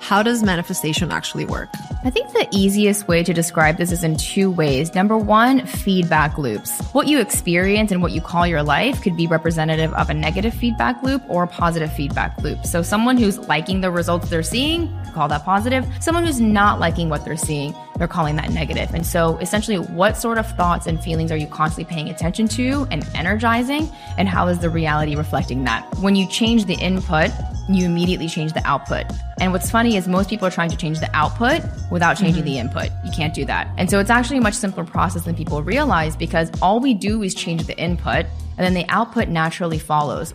[0.00, 1.68] How does manifestation actually work?
[2.04, 4.94] I think the easiest way to describe this is in two ways.
[4.94, 6.80] Number one, feedback loops.
[6.92, 10.54] What you experience and what you call your life could be representative of a negative
[10.54, 12.64] feedback loop or a positive feedback loop.
[12.64, 15.86] So someone who's liking the results they're seeing, call that positive.
[16.00, 18.92] Someone who's not liking what they're seeing, they're calling that negative.
[18.94, 22.86] And so essentially, what sort of thoughts and feelings are you constantly paying attention to
[22.90, 23.90] and energizing?
[24.18, 25.86] And how is the reality reflecting that?
[26.00, 27.30] When you change the input,
[27.68, 29.06] you immediately change the output.
[29.40, 32.52] And what's funny is most people are trying to change the output without changing mm-hmm.
[32.52, 32.90] the input.
[33.04, 33.68] You can't do that.
[33.76, 37.22] And so it's actually a much simpler process than people realize because all we do
[37.22, 38.26] is change the input
[38.58, 40.32] and then the output naturally follows.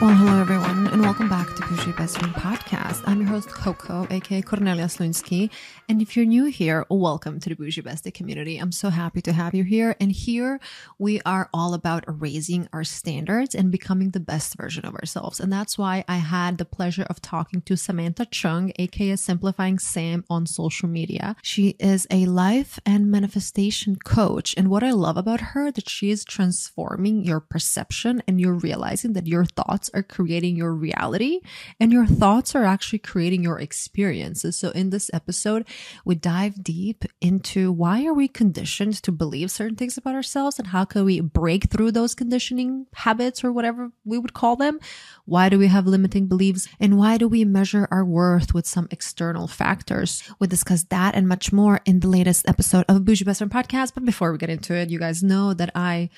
[0.00, 3.02] Well, hello everyone, and welcome back to Boujee Best Friend Podcast.
[3.06, 5.50] I'm your host Coco, aka Cornelia Slunsky,
[5.90, 8.56] and if you're new here, welcome to the Boujee Bestie community.
[8.56, 9.96] I'm so happy to have you here.
[10.00, 10.58] And here
[10.98, 15.38] we are all about raising our standards and becoming the best version of ourselves.
[15.38, 20.24] And that's why I had the pleasure of talking to Samantha Chung, aka Simplifying Sam,
[20.30, 21.36] on social media.
[21.42, 26.10] She is a life and manifestation coach, and what I love about her that she
[26.10, 31.40] is transforming your perception, and you're realizing that your thoughts are creating your reality
[31.78, 34.56] and your thoughts are actually creating your experiences.
[34.56, 35.66] So in this episode,
[36.04, 40.68] we dive deep into why are we conditioned to believe certain things about ourselves and
[40.68, 44.80] how can we break through those conditioning habits or whatever we would call them?
[45.24, 48.88] Why do we have limiting beliefs and why do we measure our worth with some
[48.90, 50.22] external factors?
[50.38, 53.94] We discuss that and much more in the latest episode of Boujee Best Friend podcast.
[53.94, 56.10] But before we get into it, you guys know that I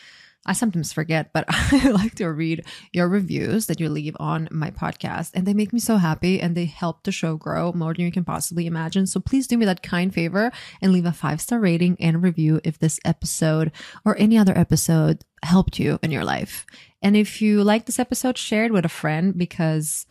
[0.44, 4.70] I sometimes forget, but I like to read your reviews that you leave on my
[4.70, 8.04] podcast, and they make me so happy and they help the show grow more than
[8.04, 9.06] you can possibly imagine.
[9.06, 12.60] So please do me that kind favor and leave a five star rating and review
[12.64, 13.70] if this episode
[14.04, 16.66] or any other episode helped you in your life.
[17.02, 20.06] And if you like this episode, share it with a friend because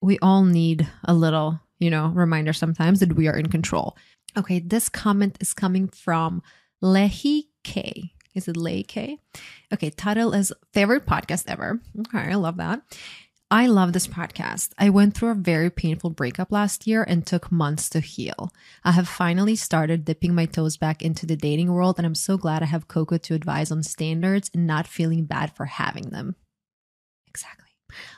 [0.00, 3.96] we all need a little, you know, reminder sometimes that we are in control.
[4.36, 6.42] Okay, this comment is coming from
[6.82, 8.12] Lehi K.
[8.34, 9.18] Is it Lay K?
[9.72, 11.80] Okay, title is favorite podcast ever.
[12.00, 12.82] Okay, I love that.
[13.50, 14.72] I love this podcast.
[14.78, 18.52] I went through a very painful breakup last year and took months to heal.
[18.84, 22.36] I have finally started dipping my toes back into the dating world, and I'm so
[22.36, 26.36] glad I have Coco to advise on standards and not feeling bad for having them.
[27.26, 27.70] Exactly.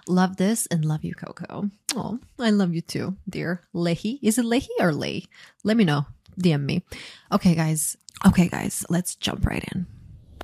[0.08, 1.70] Love this and love you, Coco.
[1.94, 4.18] Oh, I love you too, dear Lehi.
[4.22, 5.26] Is it Lehi or Lay?
[5.62, 6.06] Let me know.
[6.40, 6.82] DM me.
[7.30, 7.96] Okay, guys.
[8.26, 9.86] Okay, guys, let's jump right in.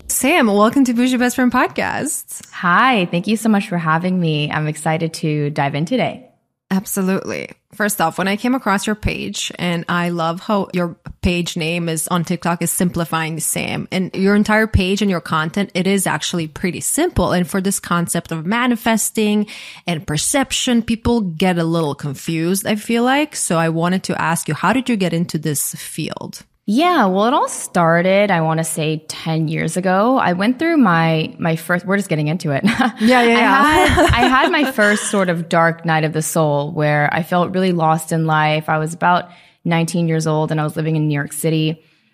[0.08, 2.48] Sam, welcome to Boujee Best Friend Podcast.
[2.52, 4.50] Hi, thank you so much for having me.
[4.50, 6.30] I'm excited to dive in today.
[6.70, 7.50] Absolutely.
[7.74, 11.88] First off, when I came across your page, and I love how your page name
[11.88, 15.86] is on TikTok is Simplifying the Sam, and your entire page and your content, it
[15.86, 17.32] is actually pretty simple.
[17.32, 19.46] And for this concept of manifesting
[19.86, 23.36] and perception, people get a little confused, I feel like.
[23.36, 26.44] So I wanted to ask you, how did you get into this field?
[26.68, 30.18] Yeah, well, it all started, I want to say 10 years ago.
[30.18, 32.64] I went through my, my first, we're just getting into it.
[32.98, 33.86] Yeah, yeah, yeah.
[33.86, 37.54] Had, I had my first sort of dark night of the soul where I felt
[37.54, 38.68] really lost in life.
[38.68, 39.30] I was about
[39.64, 41.70] 19 years old and I was living in New York City.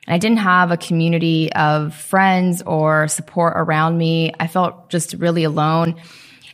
[0.06, 4.32] And I didn't have a community of friends or support around me.
[4.38, 5.94] I felt just really alone.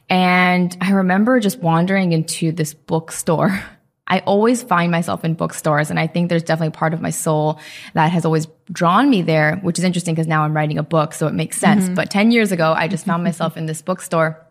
[0.09, 3.61] And I remember just wandering into this bookstore
[4.09, 5.91] I always find myself in bookstores.
[5.91, 7.61] And I think there's definitely part of my soul
[7.95, 11.15] that has always drawn me there, which is interesting because now I'm writing a book.
[11.15, 11.85] So it makes sense.
[11.85, 11.95] Mm-hmm.
[11.95, 14.45] But 10 years ago, I just found myself in this bookstore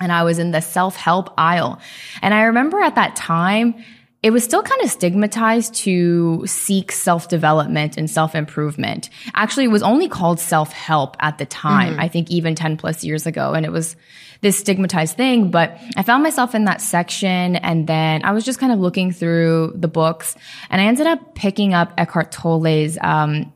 [0.00, 1.80] and I was in the self help aisle.
[2.20, 3.82] And I remember at that time,
[4.26, 9.08] it was still kind of stigmatized to seek self development and self improvement.
[9.34, 11.92] Actually, it was only called self help at the time.
[11.92, 12.00] Mm-hmm.
[12.00, 13.52] I think even 10 plus years ago.
[13.52, 13.94] And it was,
[14.40, 15.50] this stigmatized thing.
[15.52, 19.12] But I found myself in that section and then I was just kind of looking
[19.12, 20.34] through the books
[20.70, 23.52] and I ended up picking up Eckhart Tolle's, um,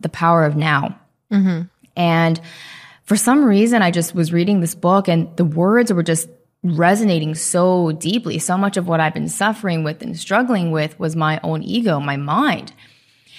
[0.00, 1.00] The Power of Now.
[1.32, 1.62] Mm-hmm.
[1.96, 2.40] And
[3.04, 6.28] for some reason, I just was reading this book and the words were just
[6.62, 8.38] resonating so deeply.
[8.38, 12.00] So much of what I've been suffering with and struggling with was my own ego,
[12.00, 12.72] my mind.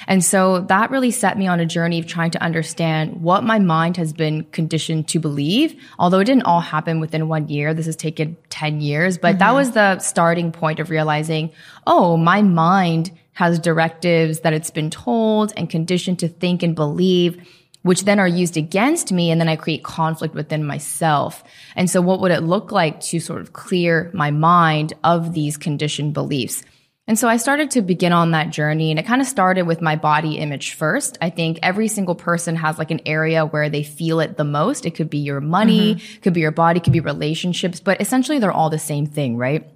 [0.07, 3.59] And so that really set me on a journey of trying to understand what my
[3.59, 5.79] mind has been conditioned to believe.
[5.99, 9.39] Although it didn't all happen within one year, this has taken 10 years, but mm-hmm.
[9.39, 11.51] that was the starting point of realizing,
[11.85, 17.47] oh, my mind has directives that it's been told and conditioned to think and believe
[17.83, 19.31] which then are used against me.
[19.31, 21.43] And then I create conflict within myself.
[21.75, 25.57] And so what would it look like to sort of clear my mind of these
[25.57, 26.63] conditioned beliefs?
[27.07, 29.81] And so I started to begin on that journey and it kind of started with
[29.81, 31.17] my body image first.
[31.19, 34.85] I think every single person has like an area where they feel it the most.
[34.85, 36.21] It could be your money, mm-hmm.
[36.21, 39.67] could be your body, could be relationships, but essentially they're all the same thing, right?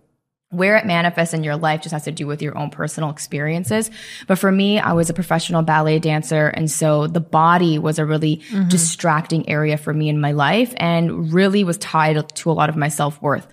[0.56, 3.92] Where it manifests in your life just has to do with your own personal experiences.
[4.28, 6.48] But for me, I was a professional ballet dancer.
[6.48, 8.68] And so the body was a really mm-hmm.
[8.70, 12.76] distracting area for me in my life and really was tied to a lot of
[12.76, 13.48] my self worth.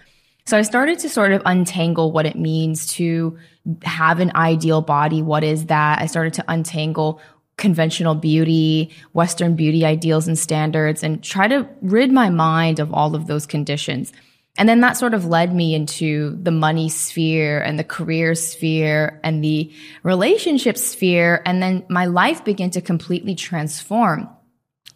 [0.44, 3.38] So I started to sort of untangle what it means to
[3.82, 5.22] have an ideal body.
[5.22, 6.00] What is that?
[6.00, 7.20] I started to untangle
[7.56, 13.14] conventional beauty, Western beauty ideals and standards, and try to rid my mind of all
[13.14, 14.12] of those conditions.
[14.58, 19.19] And then that sort of led me into the money sphere and the career sphere
[19.25, 19.72] and the
[20.02, 21.43] relationship sphere.
[21.46, 24.28] And then my life began to completely transform.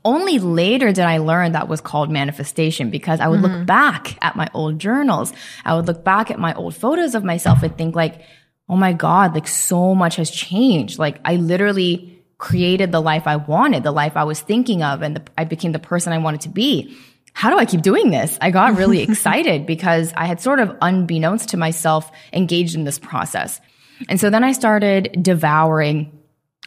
[0.04, 3.56] Only later did I learn that was called manifestation because I would mm-hmm.
[3.58, 5.32] look back at my old journals.
[5.64, 8.20] I would look back at my old photos of myself and think like,
[8.68, 10.98] oh my God, like so much has changed.
[10.98, 15.16] Like I literally created the life I wanted, the life I was thinking of, and
[15.16, 16.96] the, I became the person I wanted to be.
[17.36, 18.38] How do I keep doing this?
[18.40, 22.98] I got really excited because I had sort of unbeknownst to myself engaged in this
[22.98, 23.60] process.
[24.08, 26.18] And so then I started devouring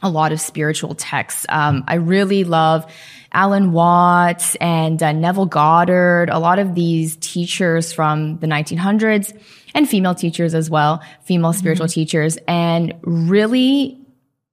[0.04, 1.48] a lot of spiritual texts.
[1.50, 2.86] Um, I really love
[3.33, 9.36] Alan Watts and uh, Neville Goddard, a lot of these teachers from the 1900s
[9.74, 11.94] and female teachers as well, female spiritual mm-hmm.
[11.94, 14.00] teachers, and really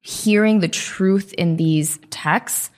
[0.00, 2.70] hearing the truth in these texts.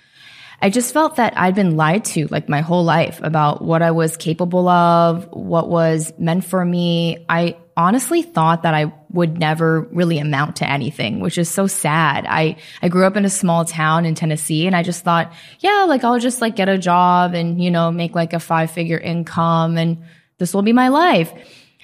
[0.60, 3.92] I just felt that I'd been lied to like my whole life about what I
[3.92, 7.24] was capable of, what was meant for me.
[7.28, 12.26] I honestly thought that I would never really amount to anything, which is so sad.
[12.28, 15.84] I, I grew up in a small town in Tennessee and I just thought, yeah,
[15.86, 18.98] like I'll just like get a job and, you know, make like a five figure
[18.98, 20.02] income and
[20.38, 21.32] this will be my life.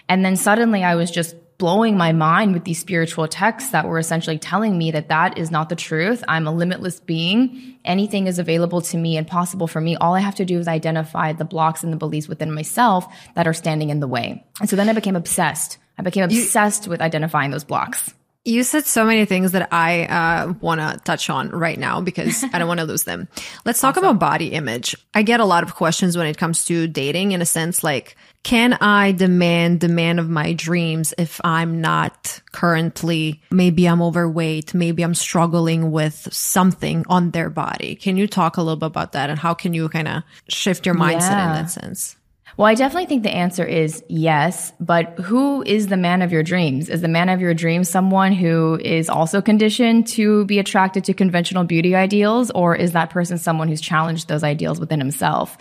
[0.08, 3.98] And then suddenly I was just blowing my mind with these spiritual texts that were
[3.98, 6.24] essentially telling me that that is not the truth.
[6.26, 7.76] I'm a limitless being.
[7.84, 9.96] Anything is available to me and possible for me.
[9.96, 13.46] All I have to do is identify the blocks and the beliefs within myself that
[13.46, 14.44] are standing in the way.
[14.60, 15.78] And so then I became obsessed.
[15.96, 18.12] I became obsessed you, with identifying those blocks.
[18.44, 22.44] You said so many things that I uh, want to touch on right now because
[22.52, 23.28] I don't want to lose them.
[23.64, 24.04] Let's talk awesome.
[24.04, 24.94] about body image.
[25.14, 28.16] I get a lot of questions when it comes to dating in a sense like,
[28.44, 34.74] can I demand the man of my dreams if I'm not currently, maybe I'm overweight,
[34.74, 37.96] maybe I'm struggling with something on their body?
[37.96, 40.84] Can you talk a little bit about that and how can you kind of shift
[40.84, 41.48] your mindset yeah.
[41.48, 42.16] in that sense?
[42.56, 46.44] Well, I definitely think the answer is yes, but who is the man of your
[46.44, 46.88] dreams?
[46.88, 51.14] Is the man of your dreams someone who is also conditioned to be attracted to
[51.14, 55.56] conventional beauty ideals, or is that person someone who's challenged those ideals within himself?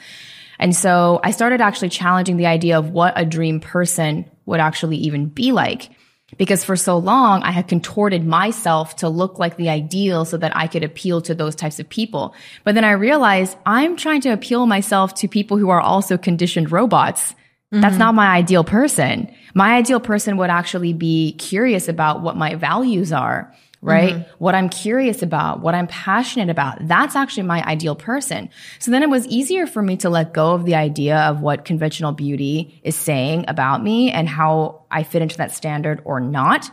[0.63, 4.95] And so I started actually challenging the idea of what a dream person would actually
[4.95, 5.89] even be like.
[6.37, 10.55] Because for so long, I had contorted myself to look like the ideal so that
[10.55, 12.33] I could appeal to those types of people.
[12.63, 16.71] But then I realized I'm trying to appeal myself to people who are also conditioned
[16.71, 17.33] robots.
[17.33, 17.81] Mm-hmm.
[17.81, 19.35] That's not my ideal person.
[19.53, 24.15] My ideal person would actually be curious about what my values are right?
[24.15, 24.31] Mm-hmm.
[24.37, 26.87] What I'm curious about, what I'm passionate about.
[26.87, 28.49] That's actually my ideal person.
[28.79, 31.65] So then it was easier for me to let go of the idea of what
[31.65, 36.69] conventional beauty is saying about me and how I fit into that standard or not.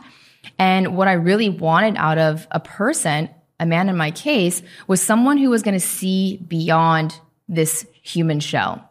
[0.57, 3.29] And what I really wanted out of a person,
[3.59, 8.39] a man in my case, was someone who was going to see beyond this human
[8.39, 8.90] shell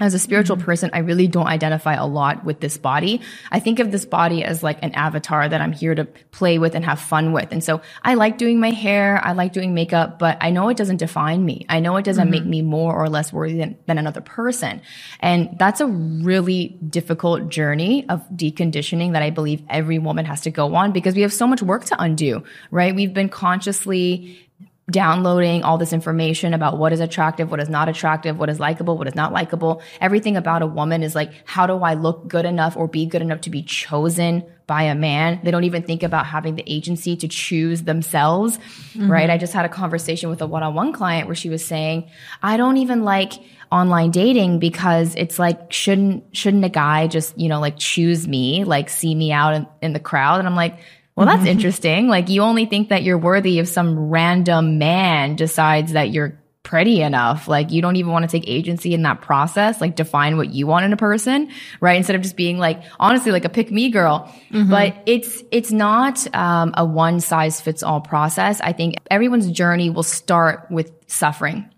[0.00, 0.64] as a spiritual mm-hmm.
[0.64, 3.20] person, I really don't identify a lot with this body.
[3.52, 6.74] I think of this body as like an avatar that I'm here to play with
[6.74, 7.52] and have fun with.
[7.52, 9.20] And so I like doing my hair.
[9.24, 11.66] I like doing makeup, but I know it doesn't define me.
[11.68, 12.30] I know it doesn't mm-hmm.
[12.30, 14.80] make me more or less worthy than, than another person.
[15.20, 20.50] And that's a really difficult journey of deconditioning that I believe every woman has to
[20.50, 22.94] go on because we have so much work to undo, right?
[22.94, 24.49] We've been consciously
[24.90, 28.98] downloading all this information about what is attractive, what is not attractive, what is likable,
[28.98, 29.82] what is not likable.
[30.00, 33.22] Everything about a woman is like, how do I look good enough or be good
[33.22, 35.40] enough to be chosen by a man?
[35.42, 39.10] They don't even think about having the agency to choose themselves, mm-hmm.
[39.10, 39.30] right?
[39.30, 42.08] I just had a conversation with a one-on-one client where she was saying,
[42.42, 43.34] I don't even like
[43.72, 48.64] online dating because it's like, shouldn't, shouldn't a guy just, you know, like choose me,
[48.64, 50.38] like see me out in, in the crowd?
[50.38, 50.78] And I'm like,
[51.20, 51.48] well, that's mm-hmm.
[51.48, 52.08] interesting.
[52.08, 57.02] Like you only think that you're worthy if some random man decides that you're pretty
[57.02, 57.46] enough.
[57.46, 60.66] Like you don't even want to take agency in that process, like define what you
[60.66, 61.98] want in a person, right?
[61.98, 64.34] Instead of just being like, honestly, like a pick me girl.
[64.50, 64.70] Mm-hmm.
[64.70, 68.58] But it's, it's not, um, a one size fits all process.
[68.62, 71.68] I think everyone's journey will start with suffering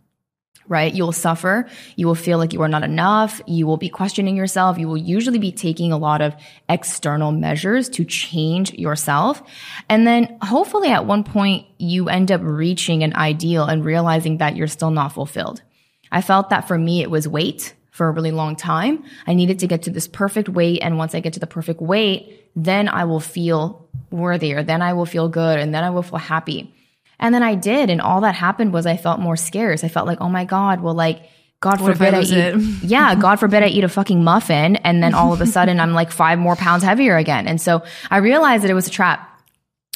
[0.69, 0.95] right?
[0.95, 1.69] You'll suffer.
[1.97, 3.41] You will feel like you are not enough.
[3.47, 4.79] You will be questioning yourself.
[4.79, 6.35] You will usually be taking a lot of
[6.69, 9.43] external measures to change yourself.
[9.89, 14.57] And then hopefully at one point you end up reaching an ideal and realizing that
[14.57, 15.63] you're still not fulfilled.
[16.11, 19.05] I felt that for me, it was weight for a really long time.
[19.27, 20.81] I needed to get to this perfect weight.
[20.83, 24.63] And once I get to the perfect weight, then I will feel worthier.
[24.63, 25.59] Then I will feel good.
[25.59, 26.75] And then I will feel happy.
[27.23, 27.89] And then I did.
[27.89, 29.85] And all that happened was I felt more scarce.
[29.85, 31.23] I felt like, oh my God, well, like,
[31.61, 32.57] God What forbid I I, eat, it?
[32.83, 34.77] yeah, God forbid I eat a fucking muffin.
[34.77, 37.47] And then all of a sudden I'm like five more pounds heavier again.
[37.47, 39.29] And so I realized that it was a trap.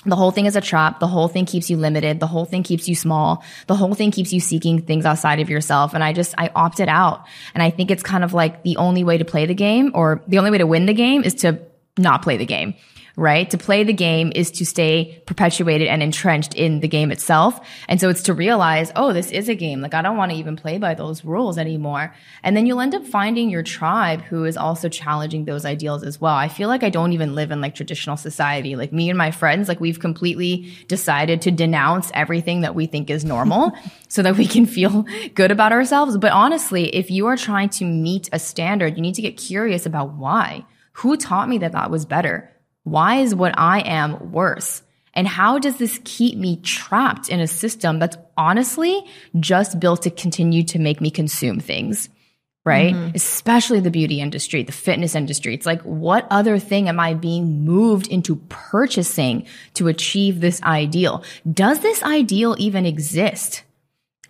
[0.04, 1.00] The whole thing is a trap.
[1.00, 2.20] The whole thing keeps you limited.
[2.20, 3.42] The whole thing keeps you small.
[3.66, 5.94] The whole thing keeps you seeking things outside of yourself.
[5.94, 7.26] And I just, I opted out.
[7.54, 10.22] And I think it's kind of like the only way to play the game or
[10.28, 11.58] the only way to win the game is to
[11.98, 12.74] not play the game.
[13.18, 13.48] Right?
[13.48, 17.58] To play the game is to stay perpetuated and entrenched in the game itself.
[17.88, 19.80] And so it's to realize, oh, this is a game.
[19.80, 22.14] Like I don't want to even play by those rules anymore.
[22.42, 26.20] And then you'll end up finding your tribe who is also challenging those ideals as
[26.20, 26.34] well.
[26.34, 28.76] I feel like I don't even live in like traditional society.
[28.76, 33.08] Like me and my friends, like we've completely decided to denounce everything that we think
[33.08, 33.72] is normal
[34.08, 36.18] so that we can feel good about ourselves.
[36.18, 39.86] But honestly, if you are trying to meet a standard, you need to get curious
[39.86, 40.66] about why.
[41.00, 42.55] Who taught me that that was better?
[42.86, 44.80] Why is what I am worse?
[45.12, 49.04] And how does this keep me trapped in a system that's honestly
[49.40, 52.08] just built to continue to make me consume things?
[52.64, 52.94] Right?
[52.94, 53.16] Mm-hmm.
[53.16, 55.52] Especially the beauty industry, the fitness industry.
[55.52, 61.24] It's like, what other thing am I being moved into purchasing to achieve this ideal?
[61.52, 63.64] Does this ideal even exist?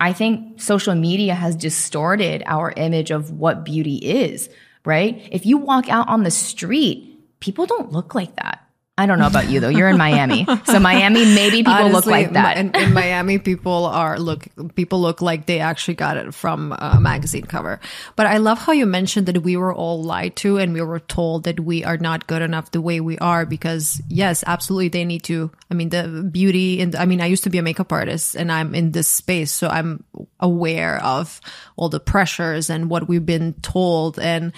[0.01, 4.49] I think social media has distorted our image of what beauty is,
[4.87, 5.29] right?
[5.31, 7.16] If you walk out on the street,
[7.47, 8.67] people don't look like that.
[8.99, 9.69] I don't know about you though.
[9.69, 10.47] You're in Miami.
[10.65, 12.57] So Miami, maybe people look like that.
[12.57, 16.99] In, in Miami, people are look people look like they actually got it from a
[16.99, 17.79] magazine cover.
[18.17, 21.00] But I love how you mentioned that we were all lied to and we were
[21.00, 25.05] told that we are not good enough the way we are because yes, absolutely they
[25.05, 25.50] need to.
[25.71, 28.50] I mean, the beauty and I mean, I used to be a makeup artist and
[28.50, 30.05] I'm in this space, so I'm
[30.41, 31.43] aware of
[31.76, 34.55] all the pressures and what we've been told and.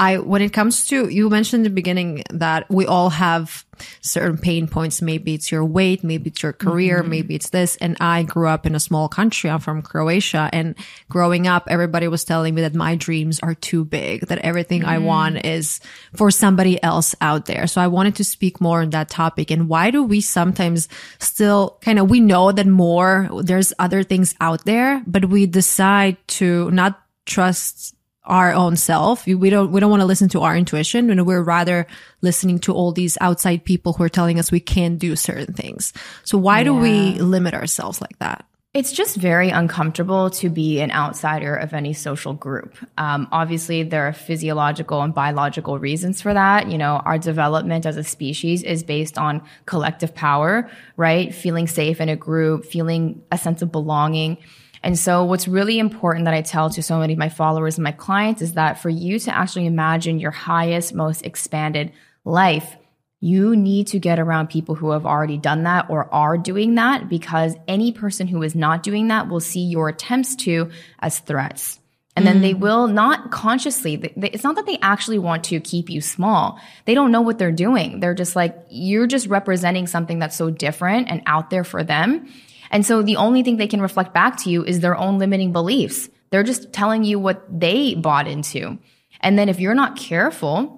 [0.00, 3.66] I, when it comes to, you mentioned in the beginning that we all have
[4.00, 5.02] certain pain points.
[5.02, 7.10] Maybe it's your weight, maybe it's your career, mm-hmm.
[7.10, 7.76] maybe it's this.
[7.76, 9.50] And I grew up in a small country.
[9.50, 10.74] I'm from Croatia and
[11.10, 14.96] growing up, everybody was telling me that my dreams are too big, that everything I
[14.96, 15.04] mm-hmm.
[15.04, 15.80] want is
[16.14, 17.66] for somebody else out there.
[17.66, 19.50] So I wanted to speak more on that topic.
[19.50, 20.88] And why do we sometimes
[21.18, 26.16] still kind of, we know that more, there's other things out there, but we decide
[26.40, 27.94] to not trust
[28.30, 29.26] our own self.
[29.26, 31.86] We don't, we don't want to listen to our intuition and we're rather
[32.22, 35.92] listening to all these outside people who are telling us we can't do certain things.
[36.24, 38.46] So why do we limit ourselves like that?
[38.72, 42.76] It's just very uncomfortable to be an outsider of any social group.
[42.96, 46.70] Um, obviously, there are physiological and biological reasons for that.
[46.70, 51.34] You know, our development as a species is based on collective power, right?
[51.34, 54.38] Feeling safe in a group, feeling a sense of belonging.
[54.82, 57.84] And so what's really important that I tell to so many of my followers and
[57.84, 61.92] my clients is that for you to actually imagine your highest, most expanded
[62.24, 62.76] life,
[63.20, 67.10] you need to get around people who have already done that or are doing that
[67.10, 70.70] because any person who is not doing that will see your attempts to
[71.00, 71.78] as threats.
[72.16, 72.58] And then they mm.
[72.58, 76.60] will not consciously, it's not that they actually want to keep you small.
[76.84, 78.00] They don't know what they're doing.
[78.00, 82.28] They're just like, you're just representing something that's so different and out there for them.
[82.70, 85.52] And so the only thing they can reflect back to you is their own limiting
[85.52, 86.08] beliefs.
[86.30, 88.78] They're just telling you what they bought into.
[89.20, 90.76] And then if you're not careful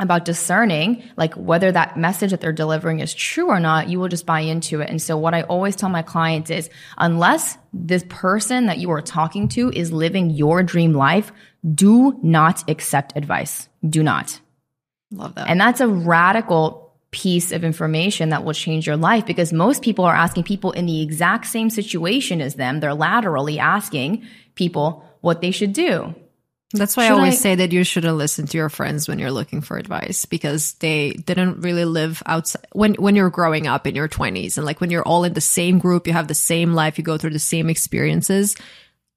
[0.00, 4.08] about discerning, like whether that message that they're delivering is true or not, you will
[4.08, 4.88] just buy into it.
[4.88, 9.02] And so what I always tell my clients is unless this person that you are
[9.02, 11.32] talking to is living your dream life,
[11.74, 13.68] do not accept advice.
[13.86, 14.40] Do not.
[15.10, 15.48] Love that.
[15.48, 20.04] And that's a radical piece of information that will change your life because most people
[20.04, 22.80] are asking people in the exact same situation as them.
[22.80, 24.24] They're laterally asking
[24.56, 26.14] people what they should do.
[26.74, 29.30] That's why I always I- say that you shouldn't listen to your friends when you're
[29.30, 33.94] looking for advice because they didn't really live outside when when you're growing up in
[33.94, 36.72] your 20s and like when you're all in the same group, you have the same
[36.72, 38.56] life, you go through the same experiences.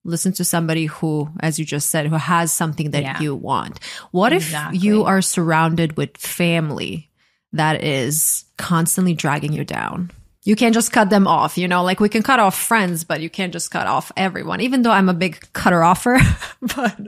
[0.04, 3.22] Listen to somebody who, as you just said, who has something that Yeah.
[3.22, 3.80] you want.
[4.12, 4.78] What Exactly.
[4.78, 7.10] if you are surrounded with family
[7.56, 10.12] that is constantly dragging you down?
[10.44, 13.20] You can't just cut them off, you know, like we can cut off friends, but
[13.20, 16.20] you can't just cut off everyone, even though I'm a big cutter offer.
[16.62, 17.00] but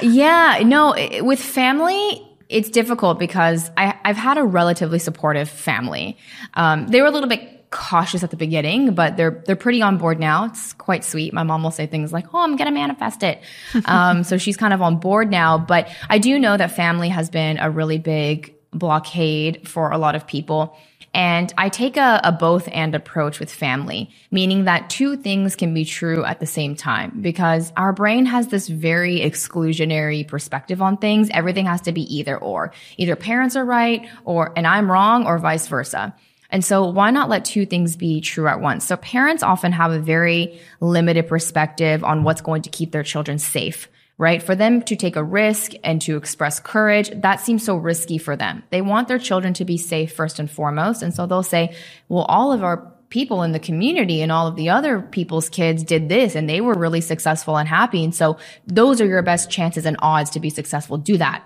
[0.00, 6.16] Yeah, no, with family, it's difficult because I, I've had a relatively supportive family.
[6.54, 9.96] Um, they were a little bit cautious at the beginning, but they're they're pretty on
[9.96, 10.46] board now.
[10.46, 11.32] It's quite sweet.
[11.32, 13.40] My mom will say things like, "Oh, I'm gonna manifest it,"
[13.84, 15.58] um, so she's kind of on board now.
[15.58, 20.14] But I do know that family has been a really big blockade for a lot
[20.14, 20.76] of people.
[21.12, 25.74] And I take a, a, both and approach with family, meaning that two things can
[25.74, 30.98] be true at the same time because our brain has this very exclusionary perspective on
[30.98, 31.28] things.
[31.30, 32.72] Everything has to be either or.
[32.96, 36.14] Either parents are right or, and I'm wrong or vice versa.
[36.48, 38.84] And so why not let two things be true at once?
[38.84, 43.38] So parents often have a very limited perspective on what's going to keep their children
[43.38, 43.88] safe
[44.20, 44.42] right?
[44.42, 48.36] For them to take a risk and to express courage, that seems so risky for
[48.36, 48.62] them.
[48.68, 51.02] They want their children to be safe first and foremost.
[51.02, 51.74] And so they'll say,
[52.10, 55.82] well, all of our people in the community and all of the other people's kids
[55.82, 58.04] did this and they were really successful and happy.
[58.04, 58.36] And so
[58.66, 60.98] those are your best chances and odds to be successful.
[60.98, 61.42] Do that.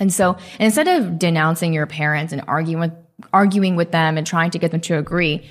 [0.00, 2.92] And so instead of denouncing your parents and arguing with,
[3.32, 5.48] arguing with them and trying to get them to agree,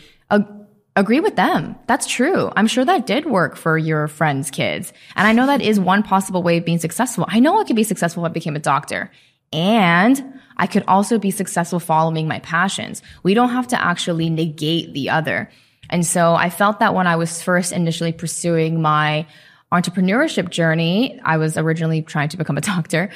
[0.95, 1.75] agree with them.
[1.87, 2.51] That's true.
[2.55, 4.93] I'm sure that did work for your friends' kids.
[5.15, 7.25] And I know that is one possible way of being successful.
[7.27, 9.11] I know I could be successful if I became a doctor.
[9.51, 13.01] And I could also be successful following my passions.
[13.23, 15.49] We don't have to actually negate the other.
[15.89, 19.25] And so I felt that when I was first initially pursuing my
[19.71, 23.09] entrepreneurship journey, I was originally trying to become a doctor.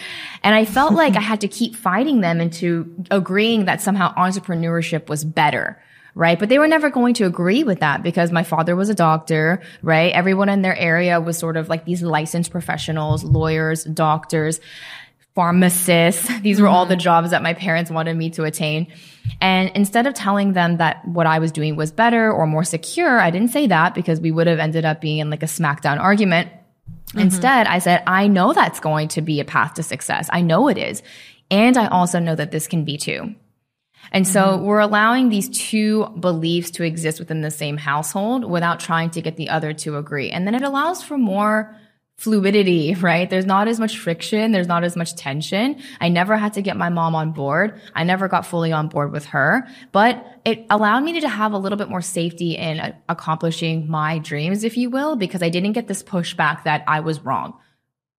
[0.43, 5.09] And I felt like I had to keep fighting them into agreeing that somehow entrepreneurship
[5.09, 5.79] was better
[6.17, 6.39] right?
[6.39, 9.61] But they were never going to agree with that because my father was a doctor,
[9.83, 10.11] right?
[10.11, 14.59] Everyone in their area was sort of like these licensed professionals, lawyers, doctors,
[15.35, 16.27] pharmacists.
[16.41, 17.01] These were all the mm-hmm.
[17.01, 18.87] jobs that my parents wanted me to attain.
[19.39, 23.19] And instead of telling them that what I was doing was better or more secure,
[23.19, 25.99] I didn't say that because we would have ended up being in like a smackdown
[25.99, 26.49] argument.
[27.09, 27.19] Mm-hmm.
[27.19, 30.27] Instead, I said, I know that's going to be a path to success.
[30.33, 31.03] I know it is.
[31.51, 33.35] And I also know that this can be too.
[34.11, 34.65] And so mm-hmm.
[34.65, 39.35] we're allowing these two beliefs to exist within the same household without trying to get
[39.35, 40.29] the other to agree.
[40.29, 41.75] And then it allows for more
[42.17, 43.29] fluidity, right?
[43.29, 44.51] There's not as much friction.
[44.51, 45.81] There's not as much tension.
[46.01, 47.79] I never had to get my mom on board.
[47.95, 51.57] I never got fully on board with her, but it allowed me to have a
[51.57, 55.87] little bit more safety in accomplishing my dreams, if you will, because I didn't get
[55.87, 57.59] this pushback that I was wrong.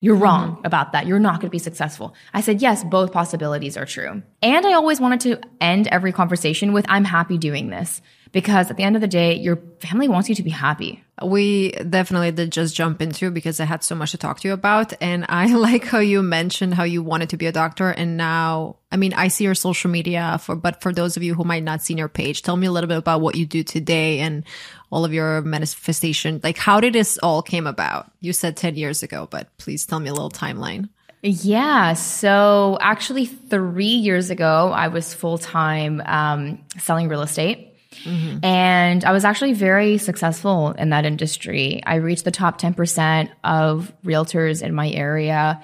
[0.00, 0.22] You're mm-hmm.
[0.22, 0.66] wrong mm-hmm.
[0.66, 1.06] about that.
[1.06, 2.14] You're not going to be successful.
[2.32, 4.22] I said, yes, both possibilities are true.
[4.42, 8.00] And I always wanted to end every conversation with, I'm happy doing this
[8.32, 11.02] because at the end of the day, your family wants you to be happy.
[11.22, 14.54] We definitely did just jump into because I had so much to talk to you
[14.54, 14.92] about.
[15.00, 17.90] And I like how you mentioned how you wanted to be a doctor.
[17.90, 21.34] And now, I mean, I see your social media for, but for those of you
[21.34, 23.62] who might not see your page, tell me a little bit about what you do
[23.62, 24.44] today and
[24.90, 26.40] all of your manifestation.
[26.42, 28.10] Like, how did this all came about?
[28.20, 30.88] You said 10 years ago, but please tell me a little timeline.
[31.22, 31.94] Yeah.
[31.94, 37.74] So actually, three years ago, I was full time um, selling real estate.
[38.04, 38.44] Mm-hmm.
[38.44, 41.82] And I was actually very successful in that industry.
[41.84, 45.62] I reached the top 10% of realtors in my area.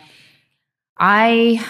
[0.99, 1.65] I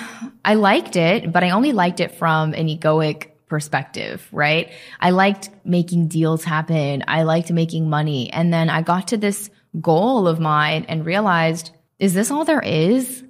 [0.44, 4.72] I liked it, but I only liked it from an egoic perspective, right?
[5.00, 7.04] I liked making deals happen.
[7.06, 8.32] I liked making money.
[8.32, 12.60] And then I got to this goal of mine and realized, is this all there
[12.60, 13.22] is?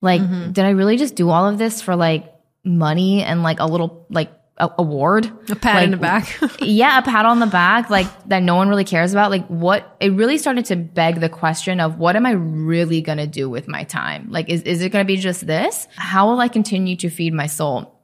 [0.00, 0.52] Like, mm-hmm.
[0.52, 2.32] did I really just do all of this for like
[2.64, 6.38] money and like a little like award, a pat like, in the back.
[6.60, 9.30] yeah, a pat on the back, like that no one really cares about.
[9.30, 13.26] Like what it really started to beg the question of what am I really gonna
[13.26, 14.28] do with my time?
[14.30, 15.88] Like, is, is it gonna be just this?
[15.96, 17.98] How will I continue to feed my soul?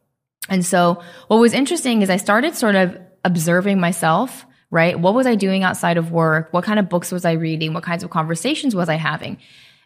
[0.49, 4.99] And so what was interesting is I started sort of observing myself, right?
[4.99, 6.53] What was I doing outside of work?
[6.53, 7.75] What kind of books was I reading?
[7.75, 9.39] What kinds of conversations was I having?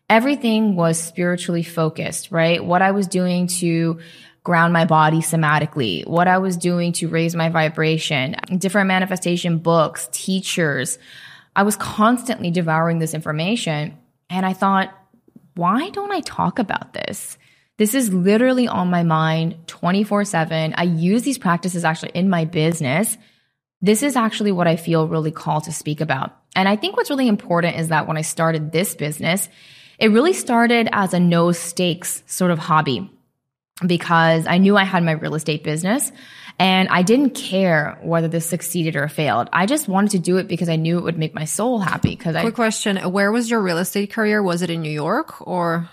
[0.09, 2.65] Everything was spiritually focused, right?
[2.65, 4.01] What I was doing to
[4.45, 10.09] ground my body somatically, what I was doing to raise my vibration, different manifestation books,
[10.11, 10.99] teachers.
[11.55, 13.97] I was constantly devouring this information.
[14.29, 14.93] And I thought,
[15.55, 17.39] why don't I talk about this?
[17.79, 20.75] This is literally on my mind 24 7.
[20.77, 23.17] I use these practices actually in my business.
[23.81, 26.37] This is actually what I feel really called to speak about.
[26.55, 29.49] And I think what's really important is that when I started this business,
[29.99, 33.11] it really started as a no stakes sort of hobby
[33.87, 36.13] because I knew I had my real estate business
[36.59, 39.49] and I didn't care whether this succeeded or failed.
[39.53, 42.11] I just wanted to do it because I knew it would make my soul happy.
[42.11, 44.43] Because quick I, question: Where was your real estate career?
[44.43, 45.89] Was it in New York or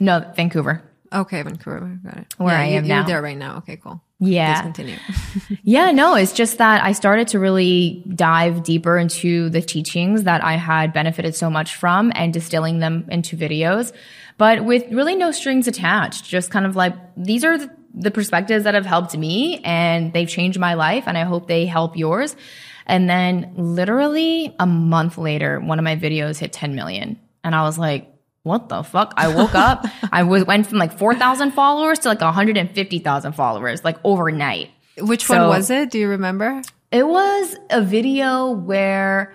[0.00, 0.82] no Vancouver?
[1.12, 1.98] Okay, Vancouver.
[2.04, 2.34] Got it.
[2.38, 2.96] Where yeah, I am you, now.
[2.98, 3.58] You're there right now.
[3.58, 4.02] Okay, cool.
[4.20, 4.54] Yeah.
[4.54, 4.96] Please continue.
[5.62, 10.42] yeah, no, it's just that I started to really dive deeper into the teachings that
[10.42, 13.92] I had benefited so much from and distilling them into videos,
[14.36, 16.24] but with really no strings attached.
[16.24, 20.28] Just kind of like, these are the, the perspectives that have helped me and they've
[20.28, 22.36] changed my life and I hope they help yours.
[22.86, 27.20] And then literally a month later, one of my videos hit 10 million.
[27.44, 28.12] And I was like,
[28.48, 29.14] what the fuck?
[29.16, 33.98] I woke up, I was, went from like 4,000 followers to like 150,000 followers, like
[34.02, 34.70] overnight.
[34.98, 35.90] Which So- one was it?
[35.90, 36.62] Do you remember?
[36.90, 39.34] It was a video where,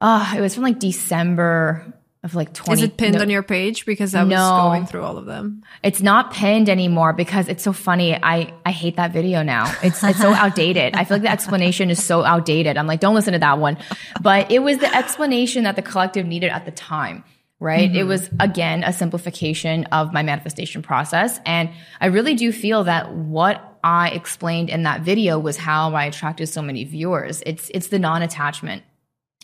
[0.00, 1.84] uh, it was from like December
[2.22, 2.72] of like 20.
[2.80, 3.84] Is it pinned no, on your page?
[3.84, 4.60] Because I was No.
[4.70, 5.62] going through all of them.
[5.82, 8.16] It's not pinned anymore because it's so funny.
[8.16, 9.70] I, I hate that video now.
[9.82, 10.94] It's, it's so outdated.
[10.96, 12.78] I feel like the explanation is so outdated.
[12.78, 13.76] I'm like, don't listen to that one.
[14.22, 17.24] But it was the explanation that the collective needed at the time.
[17.60, 17.90] Right.
[17.90, 18.08] It mm-hmm.
[18.08, 21.38] was again a simplification of my manifestation process.
[21.46, 26.04] And I really do feel that what I explained in that video was how I
[26.06, 27.42] attracted so many viewers.
[27.46, 28.82] It's, it's the non-attachment.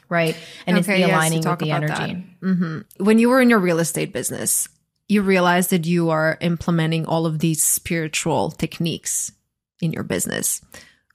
[0.09, 0.37] Right.
[0.67, 1.93] And it's Okay, the yes, aligning with the energy.
[1.95, 2.47] that.
[2.47, 3.05] Mm-hmm.
[3.05, 4.69] When you were in your real estate business,
[5.09, 9.33] you realized that you are implementing all of these spiritual techniques
[9.81, 10.61] in your business.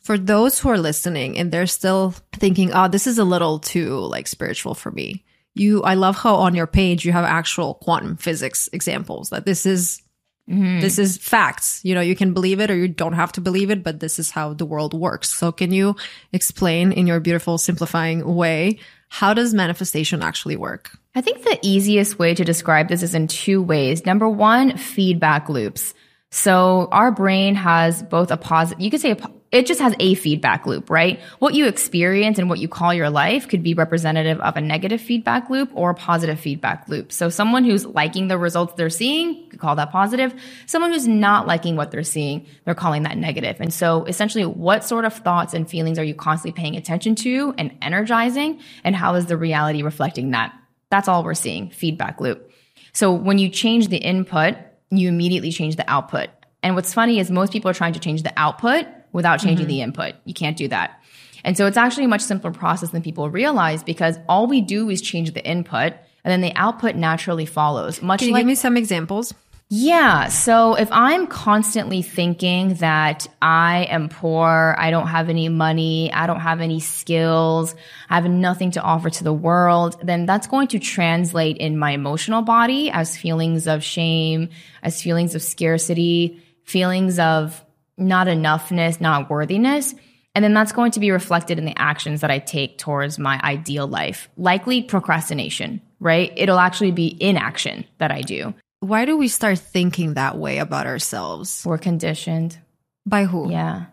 [0.01, 3.97] For those who are listening and they're still thinking, oh, this is a little too
[3.99, 5.25] like spiritual for me.
[5.55, 9.65] You, I love how on your page you have actual quantum physics examples that this
[9.65, 10.01] is
[10.49, 10.81] mm-hmm.
[10.81, 11.79] this is facts.
[11.83, 14.19] You know, you can believe it or you don't have to believe it, but this
[14.19, 15.33] is how the world works.
[15.33, 15.95] So can you
[16.33, 20.91] explain in your beautiful simplifying way, how does manifestation actually work?
[21.15, 24.05] I think the easiest way to describe this is in two ways.
[24.05, 25.93] Number one, feedback loops.
[26.31, 29.17] So our brain has both a positive, you could say a,
[29.51, 31.19] it just has a feedback loop, right?
[31.39, 34.99] What you experience and what you call your life could be representative of a negative
[34.99, 37.11] feedback loop or a positive feedback loop.
[37.11, 40.33] So someone who's liking the results they're seeing could call that positive.
[40.65, 43.57] Someone who's not liking what they're seeing, they're calling that negative.
[43.59, 47.53] And so essentially, what sort of thoughts and feelings are you constantly paying attention to
[47.57, 48.59] and energizing?
[48.83, 50.53] And how is the reality reflecting that?
[50.89, 52.51] That's all we're seeing, feedback loop.
[52.93, 54.55] So when you change the input,
[54.89, 56.29] you immediately change the output.
[56.63, 59.75] And what's funny is most people are trying to change the output without changing the
[59.75, 59.83] mm-hmm.
[59.83, 60.15] input.
[60.25, 61.01] You can't do that.
[61.43, 64.89] And so it's actually a much simpler process than people realize because all we do
[64.89, 68.01] is change the input and then the output naturally follows.
[68.01, 69.33] Much Can you like give me some examples?
[69.69, 70.27] yeah.
[70.27, 76.27] So if I'm constantly thinking that I am poor, I don't have any money, I
[76.27, 77.75] don't have any skills,
[78.09, 81.91] I have nothing to offer to the world, then that's going to translate in my
[81.91, 84.49] emotional body as feelings of shame,
[84.83, 87.64] as feelings of scarcity, feelings of
[87.97, 89.95] not enoughness, not worthiness.
[90.33, 93.39] And then that's going to be reflected in the actions that I take towards my
[93.41, 94.29] ideal life.
[94.35, 96.33] Likely procrastination, right?
[96.35, 98.53] It'll actually be inaction that I do.
[98.81, 101.63] Why do we start thinking that way about ourselves?
[101.65, 102.59] We're conditioned.
[103.05, 103.49] By who?
[103.49, 103.85] Yeah.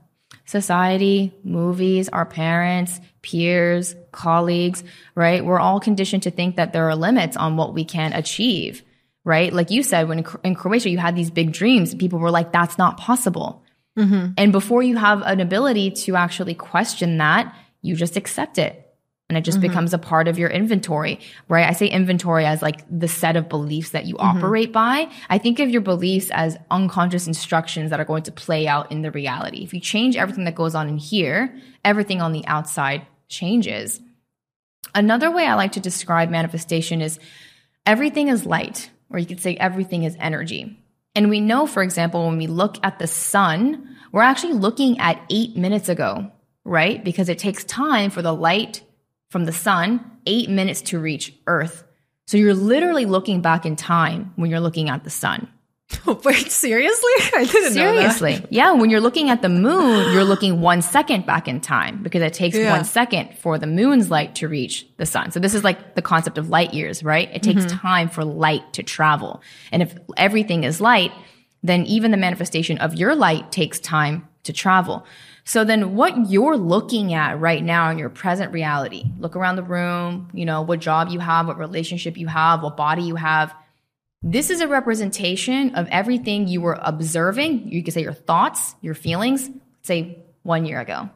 [0.45, 4.83] Society, movies, our parents, peers, colleagues,
[5.15, 5.45] right?
[5.45, 8.83] We're all conditioned to think that there are limits on what we can achieve,
[9.25, 9.53] right?
[9.53, 12.77] Like you said, when in Croatia, you had these big dreams, people were like, that's
[12.77, 13.62] not possible.
[13.99, 14.33] Mm-hmm.
[14.37, 18.79] And before you have an ability to actually question that, you just accept it.
[19.29, 19.69] And it just mm-hmm.
[19.69, 21.67] becomes a part of your inventory, right?
[21.67, 24.39] I say inventory as like the set of beliefs that you mm-hmm.
[24.39, 25.11] operate by.
[25.31, 29.01] I think of your beliefs as unconscious instructions that are going to play out in
[29.01, 29.63] the reality.
[29.63, 34.01] If you change everything that goes on in here, everything on the outside changes.
[34.95, 37.19] Another way I like to describe manifestation is
[37.87, 40.79] everything is light, or you could say everything is energy.
[41.15, 45.23] And we know, for example, when we look at the sun, we're actually looking at
[45.31, 46.31] eight minutes ago,
[46.65, 47.03] right?
[47.03, 48.83] Because it takes time for the light
[49.29, 51.85] from the sun, eight minutes to reach Earth.
[52.27, 55.49] So you're literally looking back in time when you're looking at the sun.
[56.25, 57.13] Wait, seriously?
[57.35, 57.95] I didn't know.
[57.95, 58.47] Seriously.
[58.51, 58.73] Yeah.
[58.73, 62.35] When you're looking at the moon, you're looking one second back in time because it
[62.35, 62.71] takes Yeah.
[62.71, 65.31] one second for the moon's light to reach the sun.
[65.31, 67.29] So this is like the concept of light years, right?
[67.33, 67.79] It takes mm-hmm.
[67.79, 69.43] time for light to travel.
[69.71, 71.13] And if everything is light,
[71.63, 75.07] then even the manifestation of your light takes time to travel.
[75.45, 79.63] So then what you're looking at right now in your present reality, look around the
[79.63, 83.55] room, you know, what job you have, what relationship you have, what body you have,
[84.23, 87.69] this is a representation of everything you were observing.
[87.73, 89.51] You could say your thoughts, your feelings,
[89.83, 91.11] say one year ago,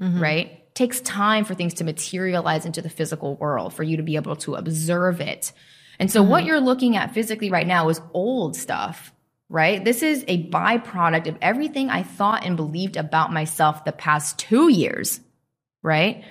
[0.00, 0.20] mm-hmm.
[0.20, 0.60] right?
[0.74, 4.36] takes time for things to materialize into the physical world for you to be able
[4.36, 5.52] to observe it.
[5.98, 6.48] And so what mm-hmm.
[6.48, 9.12] you're looking at physically right now is old stuff,
[9.48, 9.84] right?
[9.84, 14.68] This is a byproduct of everything I thought and believed about myself the past two
[14.68, 15.20] years,
[15.82, 16.24] right?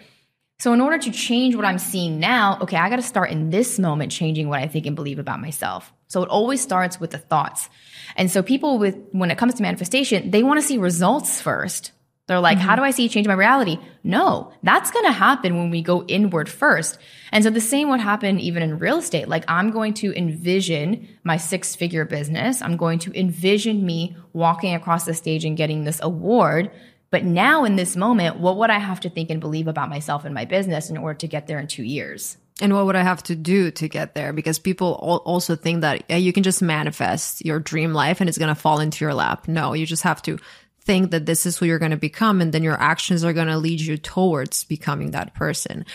[0.64, 3.50] So in order to change what I'm seeing now, okay, I got to start in
[3.50, 5.92] this moment changing what I think and believe about myself.
[6.08, 7.70] So it always starts with the thoughts.
[8.16, 11.92] And so people with when it comes to manifestation, they want to see results first.
[12.28, 12.68] They're like, mm-hmm.
[12.70, 13.78] how do I see change my reality?
[14.06, 16.98] No, that's going to happen when we go inward first.
[17.34, 19.28] And so the same would happen even in real estate.
[19.28, 22.62] Like I'm going to envision my six figure business.
[22.62, 26.72] I'm going to envision me walking across the stage and getting this award
[27.14, 30.26] But now in this moment, what would I have to think and believe about myself
[30.26, 32.38] and my business in order to get there in two years?
[32.60, 34.34] And what would I have to do to get there?
[34.34, 38.50] Because people also think that you can just manifest your dream life and it's going
[38.50, 39.48] to fall into your lap.
[39.48, 40.40] No, you just have to
[40.82, 43.46] think that this is who you're going to become and then your actions are going
[43.46, 45.86] to lead you towards becoming that person.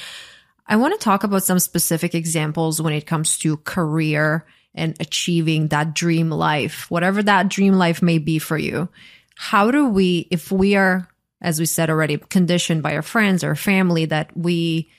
[0.69, 5.67] I want to talk about some specific examples when it comes to career and achieving
[5.69, 8.89] that dream life, whatever that dream life may be for you
[9.41, 11.07] how do we, if we are,
[11.41, 14.91] as we said already, conditioned by our friends or family that we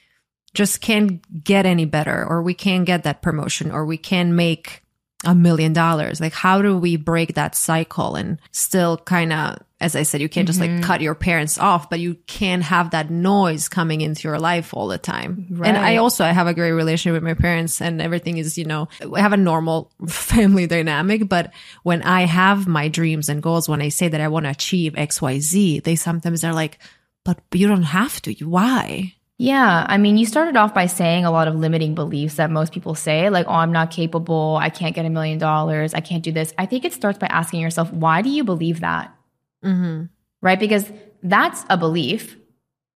[0.53, 4.81] just can't get any better or we can't get that promotion or we can't make
[5.25, 6.21] a million dollars.
[6.21, 10.27] Like, how do we break that cycle and still kind of, as I said, you
[10.27, 10.77] can't just mm-hmm.
[10.77, 14.73] like cut your parents off, but you can't have that noise coming into your life
[14.73, 15.47] all the time.
[15.49, 15.69] Right.
[15.69, 18.65] And I also, I have a great relationship with my parents and everything is, you
[18.65, 21.29] know, we have a normal family dynamic.
[21.29, 24.49] But when I have my dreams and goals, when I say that I want to
[24.49, 26.77] achieve X, Y, Z, they sometimes are like,
[27.23, 28.33] but you don't have to.
[28.43, 29.15] Why?
[29.37, 29.85] Yeah.
[29.87, 32.95] I mean, you started off by saying a lot of limiting beliefs that most people
[32.95, 34.57] say, like, oh, I'm not capable.
[34.59, 35.93] I can't get a million dollars.
[35.93, 36.53] I can't do this.
[36.57, 39.15] I think it starts by asking yourself, why do you believe that?
[39.63, 40.05] Mm-hmm.
[40.41, 40.59] Right?
[40.59, 40.91] Because
[41.21, 42.37] that's a belief,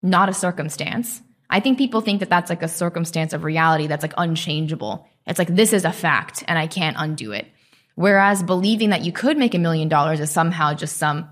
[0.02, 1.21] not a circumstance.
[1.49, 5.08] I think people think that that's like a circumstance of reality that's like unchangeable.
[5.28, 7.47] It's like, this is a fact and I can't undo it.
[7.95, 11.30] Whereas believing that you could make a million dollars is somehow just some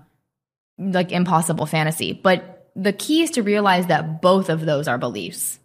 [0.78, 2.12] like impossible fantasy.
[2.12, 5.58] But the key is to realize that both of those are beliefs.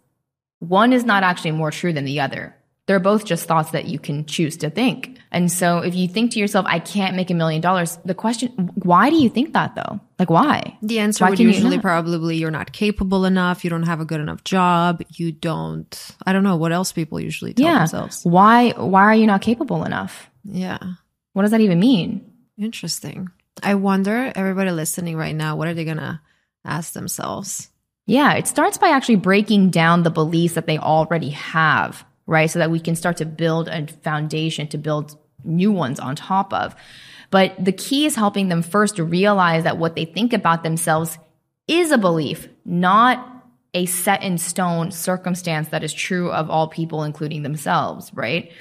[0.58, 2.56] One is not actually more true than the other.
[2.88, 5.20] They're both just thoughts that you can choose to think.
[5.30, 8.72] And so if you think to yourself, I can't make a million dollars, the question,
[8.82, 10.00] why do you think that though?
[10.18, 10.76] Like why?
[10.82, 14.04] The answer why would usually you probably you're not capable enough, you don't have a
[14.04, 17.78] good enough job, you don't I don't know what else people usually tell yeah.
[17.78, 18.24] themselves.
[18.24, 20.28] Why why are you not capable enough?
[20.42, 20.78] Yeah.
[21.34, 22.32] What does that even mean?
[22.58, 23.28] Interesting.
[23.62, 26.20] I wonder everybody listening right now, what are they gonna
[26.64, 27.70] ask themselves.
[28.06, 32.48] Yeah, it starts by actually breaking down the beliefs that they already have, right?
[32.48, 36.52] So that we can start to build a foundation to build new ones on top
[36.52, 36.76] of.
[37.30, 41.18] But the key is helping them first realize that what they think about themselves
[41.66, 43.26] is a belief, not
[43.74, 48.52] a set in stone circumstance that is true of all people, including themselves, right?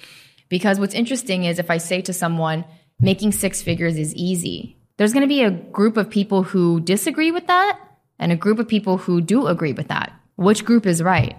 [0.50, 2.66] Because what's interesting is if I say to someone,
[3.00, 7.32] making six figures is easy, there's going to be a group of people who disagree
[7.32, 7.80] with that
[8.18, 10.14] and a group of people who do agree with that.
[10.36, 11.38] Which group is right?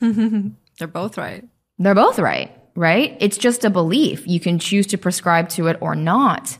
[0.82, 1.44] They're both right.
[1.78, 3.16] They're both right, right?
[3.20, 4.26] It's just a belief.
[4.26, 6.58] You can choose to prescribe to it or not.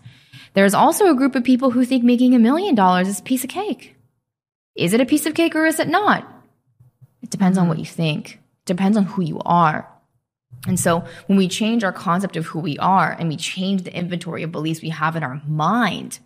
[0.55, 3.43] There's also a group of people who think making a million dollars is a piece
[3.43, 3.97] of cake.
[4.77, 6.25] Is it a piece of cake or is it not?
[7.21, 8.35] It depends on what you think.
[8.35, 9.89] It depends on who you are.
[10.69, 13.93] And so when we change our concept of who we are and we change the
[13.93, 16.21] inventory of beliefs we have in our mind,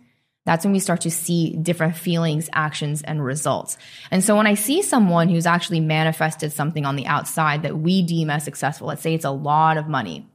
[0.47, 3.77] that's when we start to see different feelings, actions, and results.
[4.11, 8.01] And so when I see someone who's actually manifested something on the outside that we
[8.01, 10.25] deem as successful, let's say it's a lot of money.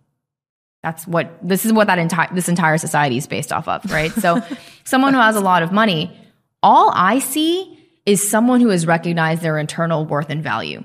[0.83, 4.13] That's what this is what that entire this entire society is based off of, right?
[4.13, 4.43] So
[4.85, 6.15] someone who has a lot of money,
[6.63, 10.85] all I see is someone who has recognized their internal worth and value.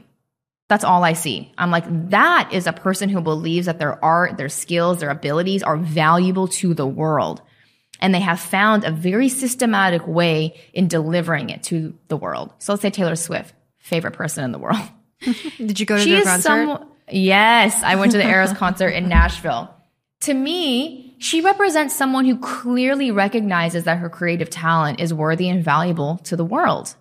[0.69, 1.51] That's all I see.
[1.57, 5.63] I'm like, that is a person who believes that their art, their skills, their abilities
[5.63, 7.41] are valuable to the world
[7.99, 12.53] and they have found a very systematic way in delivering it to the world.
[12.59, 14.81] So let's say Taylor Swift, favorite person in the world.
[15.57, 16.41] Did you go to she the concert?
[16.41, 19.73] Some, yes, I went to the Eras concert in Nashville.
[20.21, 25.63] To me, she represents someone who clearly recognizes that her creative talent is worthy and
[25.63, 26.95] valuable to the world,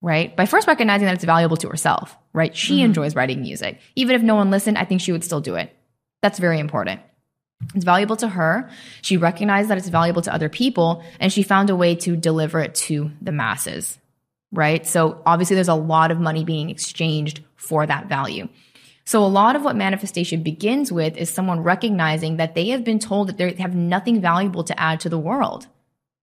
[0.00, 0.34] right?
[0.36, 2.56] By first recognizing that it's valuable to herself, right?
[2.56, 2.86] She mm-hmm.
[2.86, 3.80] enjoys writing music.
[3.96, 5.74] Even if no one listened, I think she would still do it.
[6.22, 7.00] That's very important.
[7.74, 8.70] It's valuable to her.
[9.02, 12.60] She recognized that it's valuable to other people and she found a way to deliver
[12.60, 13.98] it to the masses,
[14.52, 14.86] right?
[14.86, 18.48] So obviously there's a lot of money being exchanged for that value.
[19.04, 22.98] So a lot of what manifestation begins with is someone recognizing that they have been
[22.98, 25.66] told that they have nothing valuable to add to the world.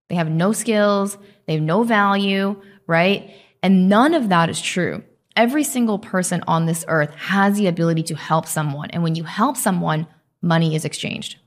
[0.07, 1.17] They have no skills,
[1.47, 3.33] they have no value, right?
[3.63, 5.03] And none of that is true.
[5.35, 8.91] Every single person on this earth has the ability to help someone.
[8.91, 10.07] And when you help someone,
[10.45, 11.37] money is exchanged.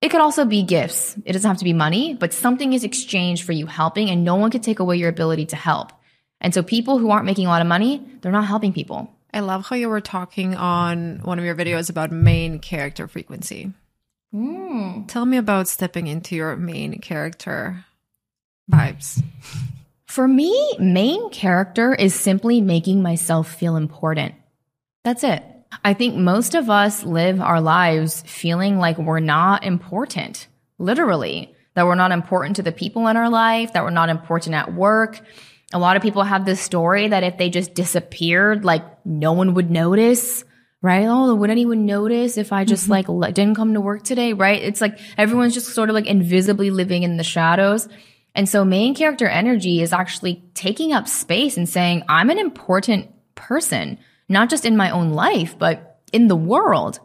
[0.00, 1.16] It could also be gifts.
[1.24, 4.36] It doesn't have to be money, but something is exchanged for you helping, and no
[4.36, 5.92] one can take away your ability to help.
[6.40, 9.12] And so people who aren't making a lot of money, they're not helping people.
[9.34, 13.72] I love how you were talking on one of your videos about main character frequency.
[14.34, 15.08] Mm.
[15.08, 17.84] Tell me about stepping into your main character
[18.70, 19.22] vibes.
[20.06, 24.34] For me, main character is simply making myself feel important.
[25.04, 25.42] That's it.
[25.84, 30.48] I think most of us live our lives feeling like we're not important.
[30.78, 31.54] Literally.
[31.74, 34.74] that we're not important to the people in our life, that we're not important at
[34.74, 35.20] work.
[35.72, 39.54] A lot of people have this story that if they just disappeared, like no one
[39.54, 40.44] would notice,
[40.82, 41.06] right?
[41.06, 43.12] Oh, would anyone notice if I just mm-hmm.
[43.12, 44.60] like didn't come to work today, right?
[44.60, 47.88] It's like everyone's just sort of like invisibly living in the shadows.
[48.34, 53.12] And so main character energy is actually taking up space and saying, I'm an important
[53.36, 57.00] person, not just in my own life, but in the world.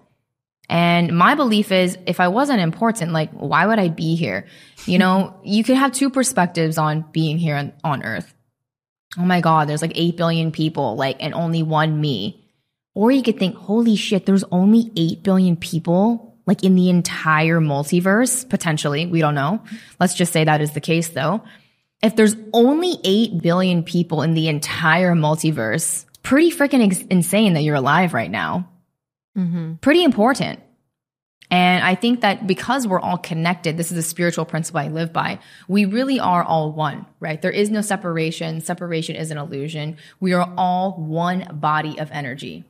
[0.69, 4.47] And my belief is if I wasn't important, like, why would I be here?
[4.85, 8.33] You know, you could have two perspectives on being here on, on earth.
[9.17, 12.43] Oh my God, there's like 8 billion people, like, and only one me.
[12.95, 17.59] Or you could think, holy shit, there's only 8 billion people like in the entire
[17.59, 19.05] multiverse, potentially.
[19.05, 19.63] We don't know.
[19.99, 21.43] Let's just say that is the case though.
[22.01, 27.61] If there's only 8 billion people in the entire multiverse, pretty freaking ex- insane that
[27.61, 28.69] you're alive right now.
[29.37, 29.75] Mm-hmm.
[29.75, 30.59] Pretty important.
[31.51, 35.13] And I think that because we're all connected, this is a spiritual principle I live
[35.13, 35.39] by.
[35.67, 37.39] We really are all one, right?
[37.39, 38.61] There is no separation.
[38.61, 39.97] Separation is an illusion.
[40.19, 42.65] We are all one body of energy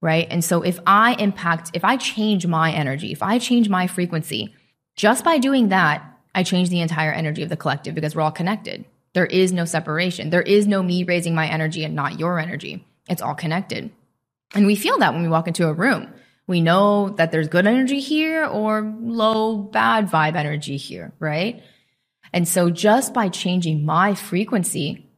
[0.00, 0.26] right?
[0.30, 4.54] And so if I impact, if I change my energy, if I change my frequency,
[4.94, 8.30] just by doing that, I change the entire energy of the collective because we're all
[8.30, 8.84] connected.
[9.14, 10.30] There is no separation.
[10.30, 12.86] There is no me raising my energy and not your energy.
[13.08, 13.90] It's all connected.
[14.54, 16.12] And we feel that when we walk into a room.
[16.46, 21.62] We know that there's good energy here or low, bad vibe energy here, right?
[22.32, 25.10] And so just by changing my frequency,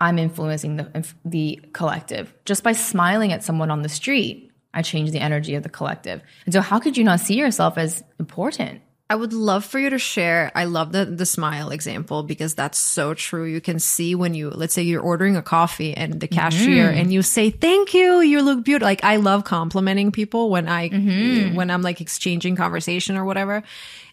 [0.00, 2.34] I'm influencing the, the collective.
[2.44, 6.20] Just by smiling at someone on the street, I change the energy of the collective.
[6.44, 8.82] And so, how could you not see yourself as important?
[9.08, 10.50] I would love for you to share.
[10.54, 13.44] I love the the smile example because that's so true.
[13.44, 16.98] You can see when you let's say you're ordering a coffee and the cashier mm-hmm.
[16.98, 18.86] and you say thank you, you look beautiful.
[18.86, 21.54] Like I love complimenting people when I mm-hmm.
[21.54, 23.62] when I'm like exchanging conversation or whatever.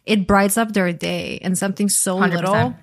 [0.05, 2.35] It brightens up their day and something so 100%.
[2.35, 2.75] little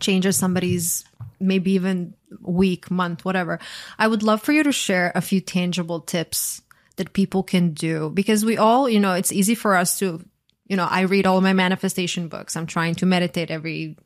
[0.00, 1.04] changes somebody's
[1.40, 3.58] maybe even week, month, whatever.
[3.98, 6.62] I would love for you to share a few tangible tips
[6.96, 10.24] that people can do because we all, you know, it's easy for us to,
[10.68, 12.56] you know, I read all my manifestation books.
[12.56, 13.96] I'm trying to meditate every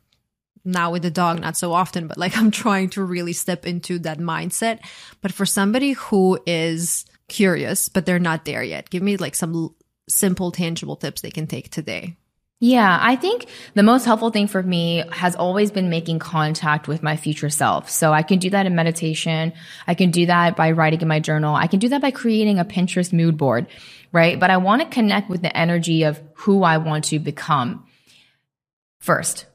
[0.65, 3.99] now with the dog, not so often, but like I'm trying to really step into
[3.99, 4.79] that mindset.
[5.21, 9.75] But for somebody who is curious, but they're not there yet, give me like some
[10.07, 12.15] simple, tangible tips they can take today.
[12.59, 17.03] Yeah, I think the most helpful thing for me has always been making contact with
[17.03, 17.89] my future self.
[17.89, 19.51] So I can do that in meditation.
[19.85, 21.55] I can do that by writing in my journal.
[21.55, 23.67] I can do that by creating a Pinterest mood board,
[24.13, 24.39] right?
[24.39, 27.85] But I want to connect with the energy of who I want to become
[28.99, 29.45] first.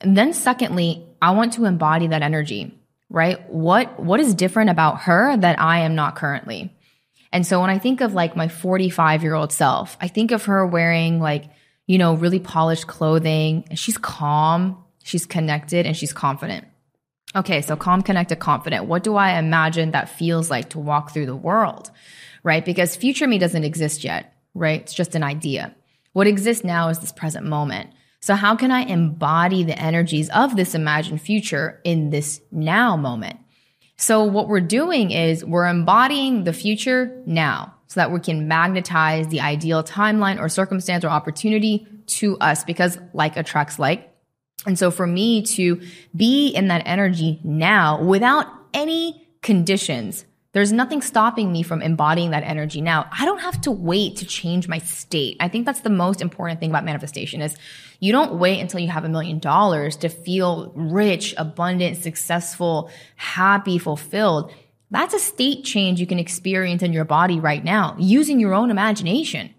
[0.00, 2.76] And then secondly, I want to embody that energy,
[3.08, 3.48] right?
[3.48, 6.74] What, what is different about her that I am not currently?
[7.32, 10.46] And so when I think of like my 45 year old self, I think of
[10.46, 11.44] her wearing like
[11.86, 13.64] you know, really polished clothing.
[13.74, 16.66] She's calm, she's connected, and she's confident.
[17.34, 18.86] Okay, so calm, connected, confident.
[18.86, 21.90] What do I imagine that feels like to walk through the world?
[22.46, 22.64] Right?
[22.64, 24.80] Because future me doesn't exist yet, right?
[24.80, 25.74] It's just an idea.
[26.12, 27.90] What exists now is this present moment.
[28.20, 33.40] So, how can I embody the energies of this imagined future in this now moment?
[33.96, 39.26] So, what we're doing is we're embodying the future now so that we can magnetize
[39.26, 44.08] the ideal timeline or circumstance or opportunity to us because like attracts like.
[44.66, 45.80] And so for me to
[46.14, 50.24] be in that energy now without any conditions,
[50.56, 53.10] there's nothing stopping me from embodying that energy now.
[53.12, 55.36] I don't have to wait to change my state.
[55.38, 57.56] I think that's the most important thing about manifestation is
[58.00, 63.76] you don't wait until you have a million dollars to feel rich, abundant, successful, happy,
[63.76, 64.50] fulfilled.
[64.90, 68.70] That's a state change you can experience in your body right now using your own
[68.70, 69.54] imagination,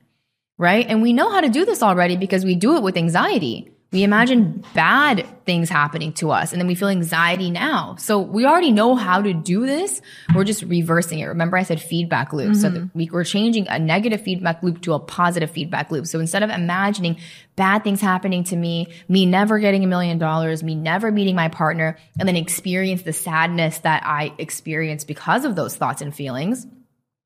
[0.57, 0.87] right?
[0.87, 3.71] And we know how to do this already because we do it with anxiety.
[3.91, 7.95] We imagine bad things happening to us and then we feel anxiety now.
[7.97, 10.01] So we already know how to do this.
[10.35, 11.25] We're just reversing it.
[11.25, 12.51] Remember I said feedback loop.
[12.51, 12.75] Mm-hmm.
[12.75, 16.05] So we, we're changing a negative feedback loop to a positive feedback loop.
[16.05, 17.17] So instead of imagining
[17.55, 21.47] bad things happening to me, me never getting a million dollars, me never meeting my
[21.47, 26.67] partner, and then experience the sadness that I experience because of those thoughts and feelings,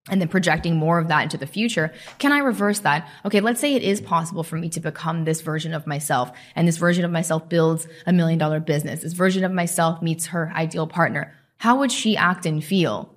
[0.09, 3.07] and then projecting more of that into the future, can I reverse that?
[3.25, 6.67] Okay, let's say it is possible for me to become this version of myself, and
[6.67, 9.01] this version of myself builds a million dollar business.
[9.01, 11.33] This version of myself meets her ideal partner.
[11.57, 13.13] How would she act and feel?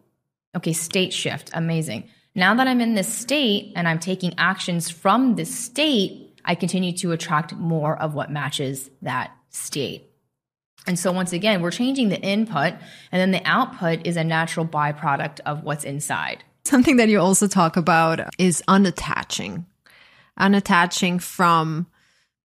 [0.54, 1.50] Okay, state shift.
[1.54, 2.08] Amazing.
[2.34, 6.92] Now that I'm in this state and I'm taking actions from this state, I continue
[6.98, 10.10] to attract more of what matches that state.
[10.86, 12.74] And so once again, we're changing the input
[13.10, 16.44] and then the output is a natural byproduct of what's inside.
[16.66, 19.64] Something that you also talk about is unattaching,
[20.38, 21.86] unattaching from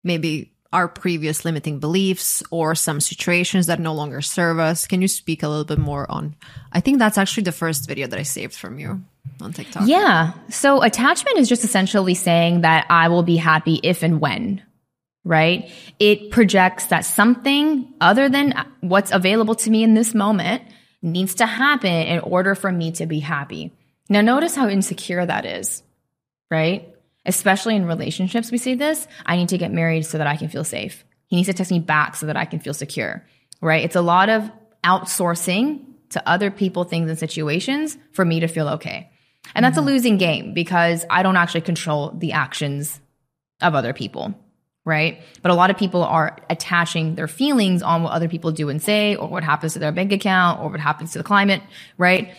[0.02, 4.86] maybe our previous limiting beliefs or some situations that no longer serve us.
[4.86, 6.34] Can you speak a little bit more on?
[6.72, 9.02] I think that's actually the first video that I saved from you
[9.40, 9.84] on TikTok.
[9.86, 10.32] Yeah.
[10.50, 14.62] So attachment is just essentially saying that I will be happy if and when,
[15.24, 15.70] right?
[15.98, 20.62] It projects that something other than what's available to me in this moment
[21.00, 23.72] needs to happen in order for me to be happy.
[24.09, 25.82] Now, notice how insecure that is,
[26.50, 26.94] right?
[27.26, 30.48] Especially in relationships, we see this I need to get married so that I can
[30.48, 31.04] feel safe.
[31.26, 33.24] He needs to text me back so that I can feel secure,
[33.61, 33.84] right?
[33.84, 34.50] It's a lot of
[34.82, 39.11] outsourcing to other people, things, and situations for me to feel okay.
[39.54, 39.88] And that's mm-hmm.
[39.88, 43.00] a losing game because I don't actually control the actions
[43.61, 44.34] of other people,
[44.84, 45.20] right?
[45.42, 48.80] But a lot of people are attaching their feelings on what other people do and
[48.80, 51.62] say, or what happens to their bank account, or what happens to the climate,
[51.98, 52.34] right?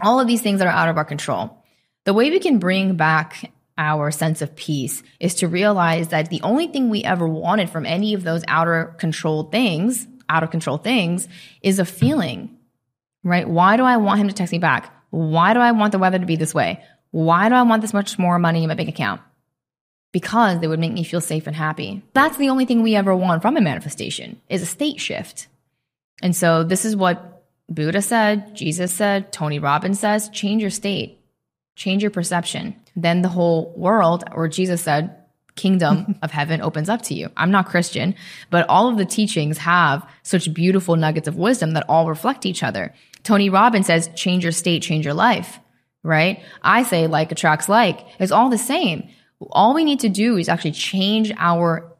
[0.00, 1.62] All of these things that are out of our control.
[2.04, 6.42] The way we can bring back our sense of peace is to realize that the
[6.42, 10.78] only thing we ever wanted from any of those outer controlled things, out of control
[10.78, 11.28] things,
[11.62, 12.56] is a feeling,
[13.22, 13.48] right?
[13.48, 14.94] Why do I want him to text me back?
[15.10, 16.84] Why do I want the weather to be this way?
[17.10, 19.20] Why do I want this much more money in my bank account?
[20.12, 22.02] Because they would make me feel safe and happy.
[22.12, 25.48] That's the only thing we ever want from a manifestation is a state shift.
[26.22, 27.33] And so this is what
[27.68, 31.18] Buddha said, Jesus said, Tony Robbins says, change your state,
[31.76, 35.16] change your perception then the whole world, or Jesus said,
[35.56, 37.30] kingdom of heaven opens up to you.
[37.36, 38.14] I'm not Christian,
[38.50, 42.62] but all of the teachings have such beautiful nuggets of wisdom that all reflect each
[42.62, 42.94] other.
[43.22, 45.58] Tony Robbins says, change your state, change your life,
[46.02, 46.42] right?
[46.62, 48.06] I say like attracts like.
[48.18, 49.08] It's all the same.
[49.50, 51.90] All we need to do is actually change our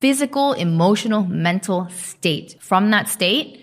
[0.00, 2.56] physical, emotional, mental state.
[2.60, 3.61] From that state,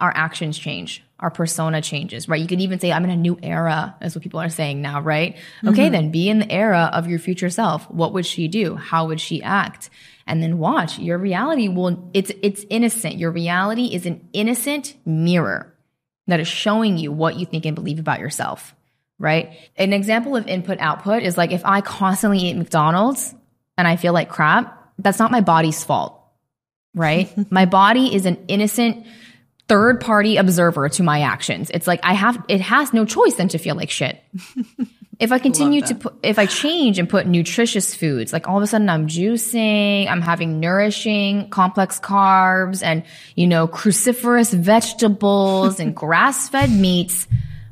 [0.00, 2.40] our actions change our persona changes, right?
[2.40, 3.96] You could even say, I'm in a new era.
[4.00, 5.36] That's what people are saying now, right?
[5.36, 5.68] Mm-hmm.
[5.68, 7.90] Okay, then be in the era of your future self.
[7.90, 8.74] What would she do?
[8.74, 9.88] How would she act?
[10.26, 13.16] And then watch your reality will, it's, it's innocent.
[13.16, 15.72] Your reality is an innocent mirror
[16.26, 18.74] that is showing you what you think and believe about yourself,
[19.18, 19.56] right?
[19.76, 23.34] An example of input output is like if I constantly eat McDonald's
[23.78, 26.20] and I feel like crap, that's not my body's fault,
[26.94, 27.32] right?
[27.50, 29.06] my body is an innocent,
[29.68, 31.70] third party observer to my actions.
[31.72, 34.22] It's like I have, it has no choice than to feel like shit.
[35.18, 38.62] if I continue to put, if I change and put nutritious foods, like all of
[38.62, 43.02] a sudden I'm juicing, I'm having nourishing complex carbs and,
[43.34, 47.26] you know, cruciferous vegetables and grass fed meats,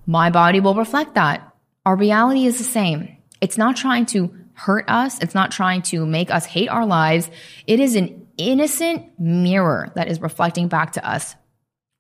[0.07, 1.55] my body will reflect that.
[1.87, 3.17] Our reality is the same.
[3.41, 5.21] It's not trying to hurt us.
[5.21, 7.31] It's not trying to make us hate our lives.
[7.67, 11.37] It is an innocent mirror that is reflecting back to us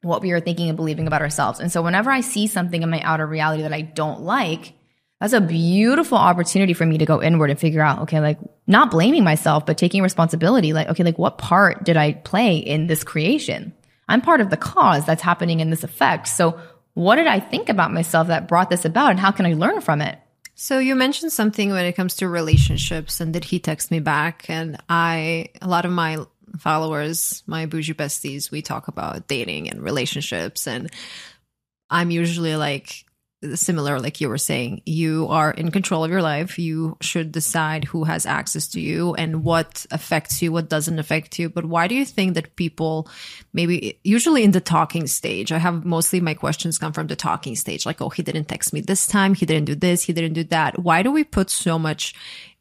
[0.04, 1.60] what we are thinking and believing about ourselves.
[1.60, 4.74] And so whenever I see something in my outer reality that I don't like,
[5.20, 8.90] that's a beautiful opportunity for me to go inward and figure out, okay, like not
[8.90, 10.72] blaming myself, but taking responsibility.
[10.72, 13.72] Like, okay, like what part did I play in this creation?
[14.08, 16.28] I'm part of the cause that's happening in this effect.
[16.28, 16.60] So
[16.94, 19.80] what did I think about myself that brought this about and how can I learn
[19.80, 20.18] from it?
[20.54, 24.44] So you mentioned something when it comes to relationships and did he text me back?
[24.48, 26.24] And I, a lot of my
[26.58, 30.66] followers, my Boujee Besties, we talk about dating and relationships.
[30.66, 30.90] And
[31.90, 33.04] I'm usually like,
[33.54, 36.58] similar like you were saying you are in control of your life.
[36.58, 41.38] You should decide who has access to you and what affects you what doesn't affect
[41.38, 41.48] you.
[41.48, 43.08] But why do you think that people
[43.52, 47.56] maybe usually in the talking stage i have mostly my questions come from the talking
[47.56, 49.34] stage like oh he didn't text me this time.
[49.34, 50.02] He didn't do this.
[50.02, 50.78] He didn't do that.
[50.78, 52.14] Why do we put so much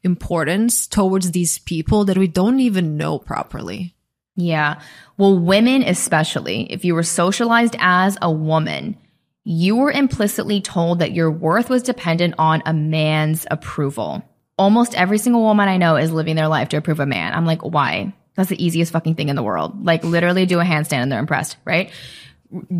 [0.04, 3.94] importance towards these people that we don't even know properly.
[4.36, 4.80] Yeah.
[5.16, 8.96] Well, women, especially, if you were socialized as a woman,
[9.44, 14.22] you were implicitly told that your worth was dependent on a man's approval.
[14.58, 17.32] Almost every single woman I know is living their life to approve a man.
[17.32, 18.14] I'm like, why?
[18.34, 19.84] That's the easiest fucking thing in the world.
[19.84, 21.92] Like, literally do a handstand and they're impressed, right?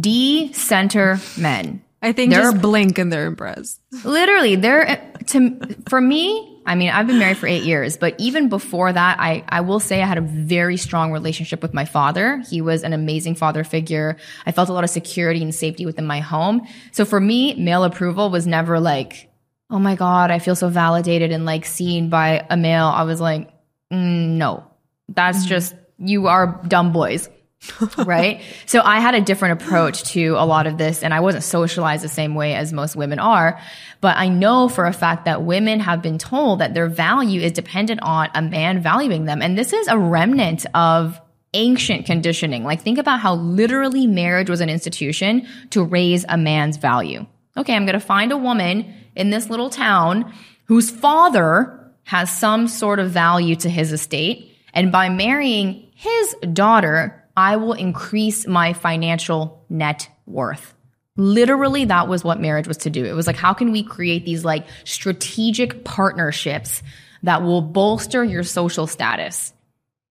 [0.01, 1.83] Decenter men.
[2.03, 3.81] I think they're, just blink and they're impressed.
[4.05, 5.59] Literally, they're to
[5.89, 6.54] for me.
[6.67, 9.81] I mean, I've been married for eight years, but even before that, I I will
[9.81, 12.43] say I had a very strong relationship with my father.
[12.49, 14.17] He was an amazing father figure.
[14.47, 16.67] I felt a lot of security and safety within my home.
[16.93, 19.31] So for me, male approval was never like,
[19.71, 22.87] oh my god, I feel so validated and like seen by a male.
[22.87, 23.51] I was like,
[23.93, 24.65] mm, no,
[25.09, 25.49] that's mm-hmm.
[25.49, 27.29] just you are dumb boys.
[27.99, 28.43] right?
[28.67, 32.05] So I had a different approach to a lot of this and I wasn't socialized
[32.05, 33.61] the same way as most women are.
[34.01, 37.53] But I know for a fact that women have been told that their value is
[37.53, 39.43] dependent on a man valuing them.
[39.43, 41.21] And this is a remnant of
[41.55, 42.65] ancient conditioning.
[42.65, 47.27] Like think about how literally marriage was an institution to raise a man's value.
[47.57, 50.33] Okay, I'm going to find a woman in this little town
[50.67, 57.24] whose father has some sort of value to his estate And by marrying his daughter,
[57.37, 60.74] I will increase my financial net worth.
[61.16, 63.05] Literally, that was what marriage was to do.
[63.05, 66.82] It was like, how can we create these like strategic partnerships
[67.22, 69.53] that will bolster your social status?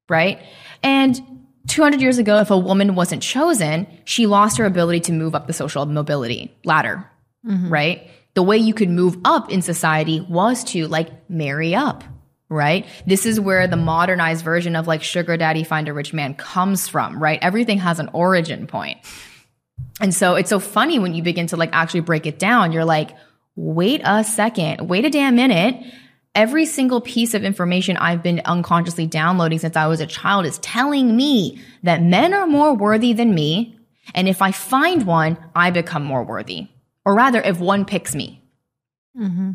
[0.10, 0.42] Right.
[0.82, 1.22] And
[1.68, 5.48] 200 years ago, if a woman wasn't chosen, she lost her ability to move up
[5.48, 7.10] the social mobility ladder.
[7.46, 7.70] Mm-hmm.
[7.70, 8.10] Right.
[8.34, 12.04] The way you could move up in society was to like marry up
[12.50, 12.86] right?
[13.08, 16.88] This is where the modernized version of like sugar daddy find a rich man comes
[16.88, 17.40] from, right?
[17.42, 19.00] Everything has an origin point.
[20.00, 22.72] And so it's so funny when you begin to like actually break it down.
[22.72, 23.12] You're like,
[23.56, 25.84] wait a second, wait a damn minute.
[26.36, 30.58] Every single piece of information I've been unconsciously downloading since I was a child is
[30.60, 33.78] telling me that men are more worthy than me.
[34.16, 36.68] And if I find one, I become more worthy.
[37.06, 38.42] Or rather, if one picks me.
[39.16, 39.52] Mm-hmm.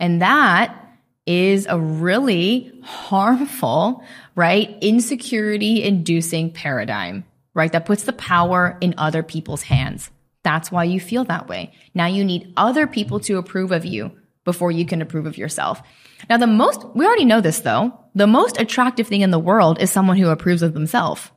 [0.00, 0.85] And that
[1.26, 4.02] is a really harmful,
[4.34, 4.76] right?
[4.80, 7.24] Insecurity inducing paradigm,
[7.54, 7.72] right?
[7.72, 10.10] That puts the power in other people's hands.
[10.44, 11.72] That's why you feel that way.
[11.92, 14.12] Now you need other people to approve of you
[14.44, 15.82] before you can approve of yourself.
[16.30, 19.80] Now, the most, we already know this though, the most attractive thing in the world
[19.80, 21.30] is someone who approves of themselves.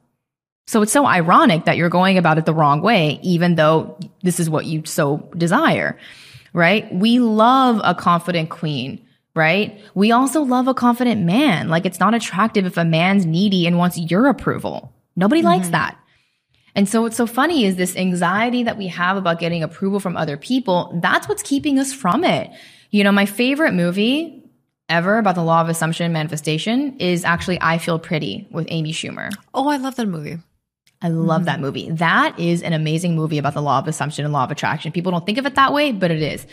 [0.68, 4.40] So it's so ironic that you're going about it the wrong way, even though this
[4.40, 5.98] is what you so desire,
[6.54, 6.94] right?
[6.94, 9.04] We love a confident queen
[9.40, 9.82] right?
[9.96, 11.70] We also love a confident man.
[11.70, 14.94] Like it's not attractive if a man's needy and wants your approval.
[15.16, 15.72] Nobody likes mm-hmm.
[15.72, 15.98] that.
[16.76, 20.18] And so what's so funny is this anxiety that we have about getting approval from
[20.18, 21.00] other people.
[21.02, 22.52] That's what's keeping us from it.
[22.92, 24.44] You know, my favorite movie
[24.90, 28.92] ever about the law of assumption and manifestation is actually I Feel Pretty with Amy
[28.92, 29.30] Schumer.
[29.54, 30.40] Oh, I love that movie.
[31.02, 31.62] I love that mm-hmm.
[31.62, 31.92] movie.
[31.92, 34.92] That is an amazing movie about the law of assumption and law of attraction.
[34.92, 36.46] People don't think of it that way, but it is.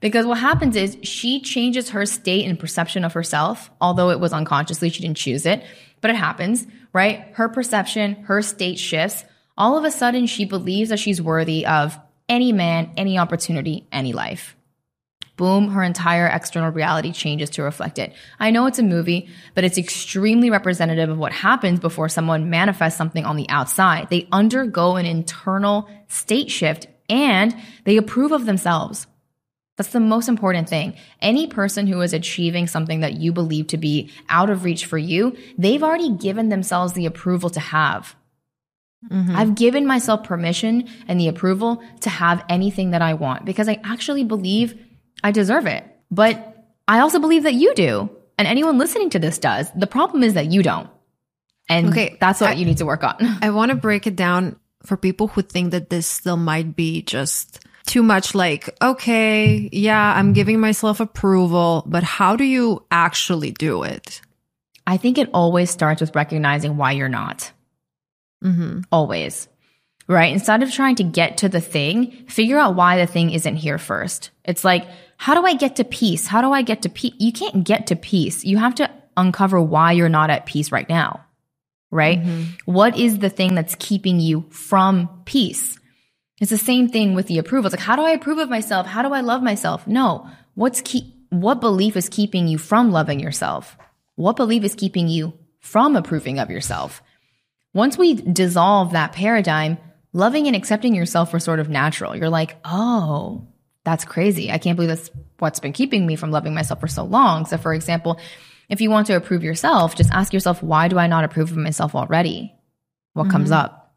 [0.00, 4.32] Because what happens is she changes her state and perception of herself, although it was
[4.32, 5.62] unconsciously, she didn't choose it,
[6.00, 7.26] but it happens, right?
[7.34, 9.24] Her perception, her state shifts.
[9.58, 14.14] All of a sudden, she believes that she's worthy of any man, any opportunity, any
[14.14, 14.56] life.
[15.40, 18.12] Boom, her entire external reality changes to reflect it.
[18.38, 22.98] I know it's a movie, but it's extremely representative of what happens before someone manifests
[22.98, 24.10] something on the outside.
[24.10, 29.06] They undergo an internal state shift and they approve of themselves.
[29.78, 30.94] That's the most important thing.
[31.22, 34.98] Any person who is achieving something that you believe to be out of reach for
[34.98, 38.14] you, they've already given themselves the approval to have.
[39.08, 39.34] Mm-hmm.
[39.34, 43.80] I've given myself permission and the approval to have anything that I want because I
[43.82, 44.78] actually believe
[45.22, 45.84] I deserve it.
[46.10, 48.10] But I also believe that you do.
[48.38, 49.70] And anyone listening to this does.
[49.76, 50.88] The problem is that you don't.
[51.68, 53.16] And Okay, that's what I- you need to work on.
[53.42, 57.02] I want to break it down for people who think that this still might be
[57.02, 63.50] just too much like, okay, yeah, I'm giving myself approval, but how do you actually
[63.50, 64.20] do it?
[64.86, 67.52] I think it always starts with recognizing why you're not.
[68.42, 68.80] Mm-hmm.
[68.90, 69.48] Always.
[70.10, 70.32] Right?
[70.32, 73.78] Instead of trying to get to the thing, figure out why the thing isn't here
[73.78, 74.30] first.
[74.44, 76.26] It's like, how do I get to peace?
[76.26, 77.14] How do I get to peace?
[77.18, 78.44] You can't get to peace.
[78.44, 81.24] You have to uncover why you're not at peace right now.
[81.92, 82.20] Right?
[82.20, 82.42] Mm-hmm.
[82.64, 85.78] What is the thing that's keeping you from peace?
[86.40, 87.66] It's the same thing with the approval.
[87.68, 88.88] It's like, how do I approve of myself?
[88.88, 89.86] How do I love myself?
[89.86, 90.28] No.
[90.54, 93.76] What's keep, what belief is keeping you from loving yourself?
[94.16, 97.00] What belief is keeping you from approving of yourself?
[97.72, 99.78] Once we dissolve that paradigm,
[100.12, 102.16] loving and accepting yourself are sort of natural.
[102.16, 103.46] You're like, oh,
[103.84, 104.50] that's crazy.
[104.50, 107.46] I can't believe that's what's been keeping me from loving myself for so long.
[107.46, 108.20] So, for example,
[108.68, 111.56] if you want to approve yourself, just ask yourself, why do I not approve of
[111.56, 112.54] myself already?
[113.14, 113.94] What comes up?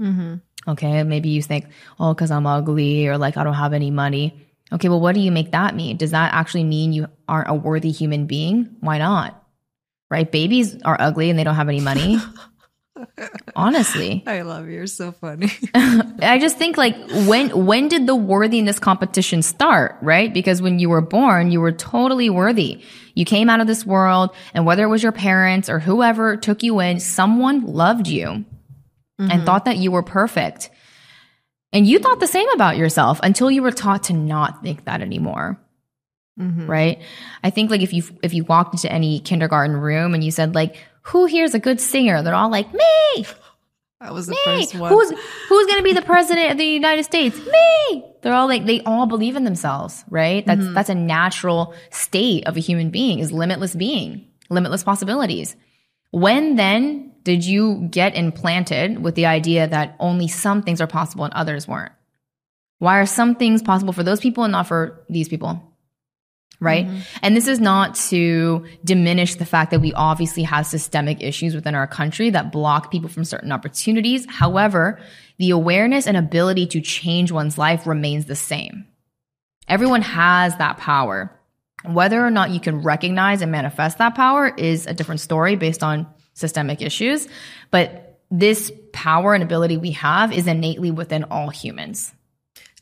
[0.00, 0.36] Mm-hmm.
[0.70, 1.66] Okay, maybe you think,
[2.00, 4.46] oh, because I'm ugly or like I don't have any money.
[4.72, 5.96] Okay, well, what do you make that mean?
[5.96, 8.76] Does that actually mean you aren't a worthy human being?
[8.80, 9.42] Why not?
[10.10, 10.30] Right?
[10.30, 12.18] Babies are ugly and they don't have any money.
[13.56, 14.22] Honestly.
[14.26, 14.74] I love you.
[14.74, 15.50] You're so funny.
[15.74, 16.96] I just think like
[17.26, 20.32] when when did the worthiness competition start, right?
[20.32, 22.82] Because when you were born, you were totally worthy.
[23.14, 26.62] You came out of this world and whether it was your parents or whoever took
[26.62, 28.44] you in, someone loved you
[29.18, 29.44] and mm-hmm.
[29.44, 30.70] thought that you were perfect.
[31.72, 35.02] And you thought the same about yourself until you were taught to not think that
[35.02, 35.60] anymore.
[36.40, 36.66] Mm-hmm.
[36.66, 37.02] Right?
[37.42, 40.54] I think like if you if you walked into any kindergarten room and you said
[40.54, 40.76] like
[41.08, 42.22] who here's a good singer?
[42.22, 43.26] They're all like me.
[44.00, 44.38] That was the Me.
[44.44, 44.92] first one.
[44.92, 45.10] Who's
[45.48, 47.36] who's going to be the president of the United States?
[47.36, 48.04] Me.
[48.22, 50.46] They're all like they all believe in themselves, right?
[50.46, 50.74] That's Mm-hmm.
[50.74, 55.56] that's a natural state of a human being is limitless being, limitless possibilities.
[56.12, 61.24] When then did you get implanted with the idea that only some things are possible
[61.24, 61.90] and others weren't?
[62.78, 65.60] Why are some things possible for those people and not for these people?
[66.60, 66.86] Right?
[66.86, 66.98] Mm-hmm.
[67.22, 71.74] And this is not to diminish the fact that we obviously have systemic issues within
[71.74, 74.26] our country that block people from certain opportunities.
[74.28, 75.00] However,
[75.38, 78.86] the awareness and ability to change one's life remains the same.
[79.68, 81.34] Everyone has that power.
[81.84, 85.84] Whether or not you can recognize and manifest that power is a different story based
[85.84, 87.28] on systemic issues.
[87.70, 92.12] But this power and ability we have is innately within all humans.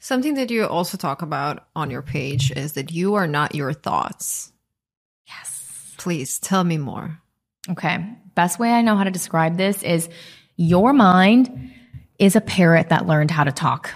[0.07, 3.73] Something that you also talk about on your page is that you are not your
[3.73, 4.53] thoughts.
[5.27, 5.95] Yes.
[5.99, 7.19] Please tell me more.
[7.69, 8.07] Okay.
[8.37, 10.09] Best way I know how to describe this is
[10.57, 11.73] your mind
[12.21, 13.91] is a parrot that learned how to talk.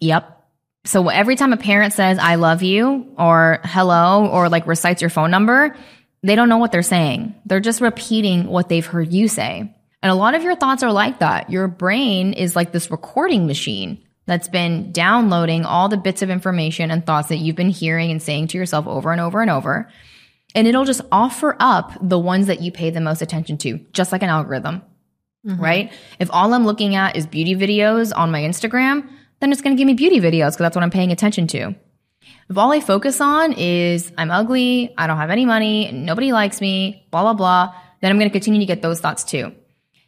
[0.00, 0.42] Yep.
[0.86, 5.10] So every time a parent says, I love you or hello or like recites your
[5.10, 5.76] phone number,
[6.22, 7.34] they don't know what they're saying.
[7.44, 9.70] They're just repeating what they've heard you say.
[10.02, 11.50] And a lot of your thoughts are like that.
[11.50, 16.90] Your brain is like this recording machine that's been downloading all the bits of information
[16.90, 19.88] and thoughts that you've been hearing and saying to yourself over and over and over.
[20.54, 24.12] And it'll just offer up the ones that you pay the most attention to, just
[24.12, 24.82] like an algorithm,
[25.46, 25.60] mm-hmm.
[25.60, 25.92] right?
[26.18, 29.08] If all I'm looking at is beauty videos on my Instagram,
[29.40, 31.74] then it's going to give me beauty videos because that's what I'm paying attention to.
[32.48, 36.60] If all I focus on is I'm ugly, I don't have any money, nobody likes
[36.60, 39.52] me, blah, blah, blah, then I'm going to continue to get those thoughts too.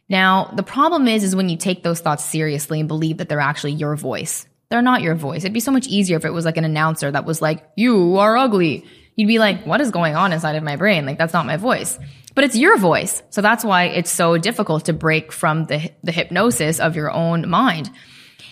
[0.07, 3.39] Now, the problem is, is when you take those thoughts seriously and believe that they're
[3.39, 4.45] actually your voice.
[4.69, 5.43] They're not your voice.
[5.43, 8.17] It'd be so much easier if it was like an announcer that was like, you
[8.17, 8.85] are ugly.
[9.15, 11.05] You'd be like, what is going on inside of my brain?
[11.05, 11.97] Like, that's not my voice.
[12.33, 13.23] But it's your voice.
[13.29, 17.49] So that's why it's so difficult to break from the, the hypnosis of your own
[17.49, 17.89] mind.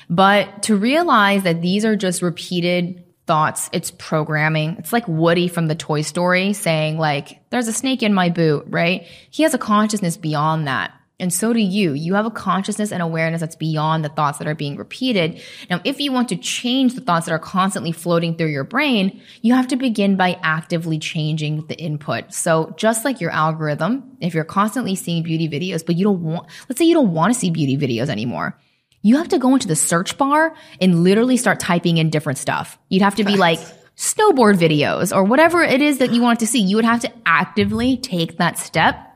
[0.10, 4.78] But to realize that these are just repeated thoughts, it's programming.
[4.80, 8.66] It's like Woody from the Toy Story saying like, there's a snake in my boot,
[8.70, 9.08] right?
[9.30, 10.94] He has a consciousness beyond that.
[11.24, 11.94] And so do you.
[11.94, 15.42] You have a consciousness and awareness that's beyond the thoughts that are being repeated.
[15.70, 19.22] Now, if you want to change the thoughts that are constantly floating through your brain,
[19.42, 22.34] you have to begin by actively changing the input.
[22.34, 26.50] So just like your algorithm, if you're constantly seeing beauty videos, but you don't want,
[26.68, 28.60] let's say you don't want to see beauty videos anymore.
[29.02, 32.78] You have to go into the search bar and literally start typing in different stuff.
[32.90, 33.60] You'd have to be like,
[33.96, 36.60] snowboard videos or whatever it is that you want to see.
[36.60, 39.13] You would have to actively take that step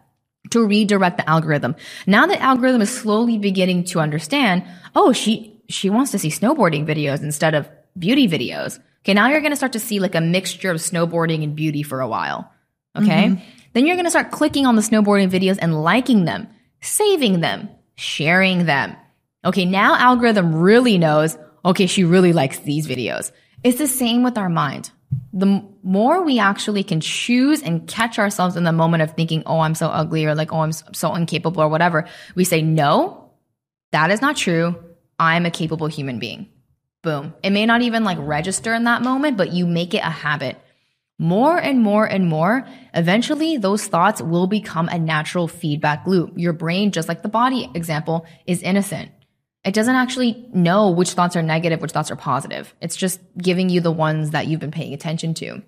[0.52, 1.76] to redirect the algorithm.
[2.06, 4.64] Now the algorithm is slowly beginning to understand,
[4.96, 8.80] oh, she, she wants to see snowboarding videos instead of beauty videos.
[9.04, 9.14] Okay.
[9.14, 12.02] Now you're going to start to see like a mixture of snowboarding and beauty for
[12.02, 12.52] a while.
[12.98, 13.28] Okay.
[13.28, 13.44] Mm-hmm.
[13.74, 16.48] Then you're going to start clicking on the snowboarding videos and liking them,
[16.82, 18.96] saving them, sharing them.
[19.46, 19.66] Okay.
[19.66, 23.32] Now algorithm really knows, okay, she really likes these videos.
[23.64, 24.92] It's the same with our mind
[25.34, 29.60] the more we actually can choose and catch ourselves in the moment of thinking, oh,
[29.60, 33.32] I'm so ugly or like, oh, I'm so incapable or whatever, we say, no,
[33.92, 34.76] that is not true.
[35.20, 36.50] I'm a capable human being.
[37.04, 37.34] Boom.
[37.44, 40.58] It may not even like register in that moment, but you make it a habit.
[41.20, 46.34] More and more and more, eventually those thoughts will become a natural feedback loop.
[46.36, 49.10] Your brain, just like the body example, is innocent.
[49.68, 52.74] It doesn't actually know which thoughts are negative, which thoughts are positive.
[52.80, 55.62] It's just giving you the ones that you've been paying attention to.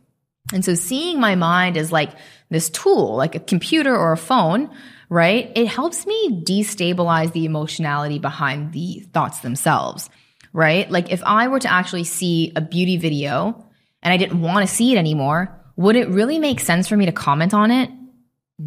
[0.54, 2.12] And so seeing my mind as like
[2.50, 4.70] this tool, like a computer or a phone,
[5.10, 5.52] right?
[5.54, 10.10] It helps me destabilize the emotionality behind the thoughts themselves,
[10.54, 10.89] right?
[10.89, 13.68] Like if I were to actually see a beauty video
[14.02, 17.06] and I didn't want to see it anymore, would it really make sense for me
[17.08, 17.89] to comment on it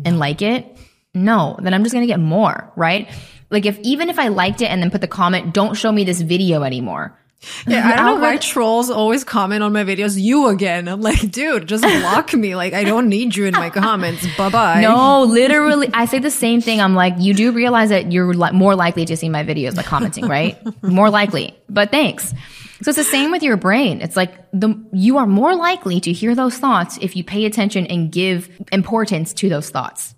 [0.05, 0.77] and like it?
[1.15, 3.09] No, then I'm just going to get more, right?
[3.53, 6.05] Like if even if I liked it and then put the comment, don't show me
[6.05, 7.17] this video anymore.
[7.67, 10.21] Yeah, I don't know why trolls always comment on my videos.
[10.21, 10.89] You again.
[10.89, 12.55] I'm like, dude, just block me.
[12.55, 14.25] Like, I don't need you in my comments.
[14.39, 14.81] Bye bye.
[14.81, 16.81] No, literally, I say the same thing.
[16.81, 19.83] I'm like, you do realize that you're li- more likely to see my videos by
[19.83, 20.57] commenting, right?
[20.83, 21.57] more likely.
[21.69, 22.33] But thanks.
[22.83, 24.01] So it's the same with your brain.
[24.01, 27.87] It's like the you are more likely to hear those thoughts if you pay attention
[27.87, 30.15] and give importance to those thoughts.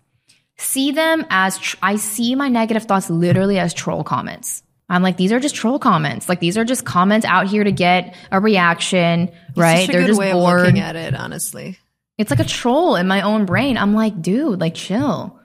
[0.56, 4.62] See them as tr- I see my negative thoughts literally as troll comments.
[4.88, 6.28] I'm like, these are just troll comments.
[6.28, 9.90] Like these are just comments out here to get a reaction, right?
[9.90, 10.60] They're just bored.
[10.60, 11.78] looking at it, honestly.
[12.16, 13.76] It's like a troll in my own brain.
[13.76, 15.40] I'm like, dude, like chill.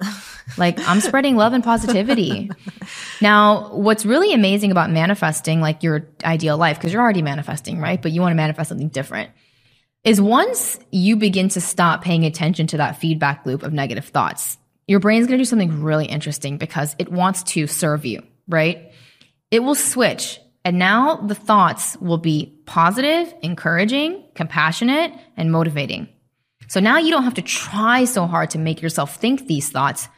[0.58, 2.52] like I'm spreading love and positivity.
[3.22, 8.00] now, what's really amazing about manifesting like your ideal life, because you're already manifesting, right?
[8.00, 9.32] But you want to manifest something different,
[10.04, 14.59] is once you begin to stop paying attention to that feedback loop of negative thoughts,
[14.90, 18.92] your brain's going to do something really interesting because it wants to serve you, right?
[19.52, 20.40] It will switch.
[20.66, 26.10] And now the thoughts will be positive, encouraging, compassionate, and motivating.
[26.70, 30.10] So now you don't have to try so hard to make yourself think these thoughts.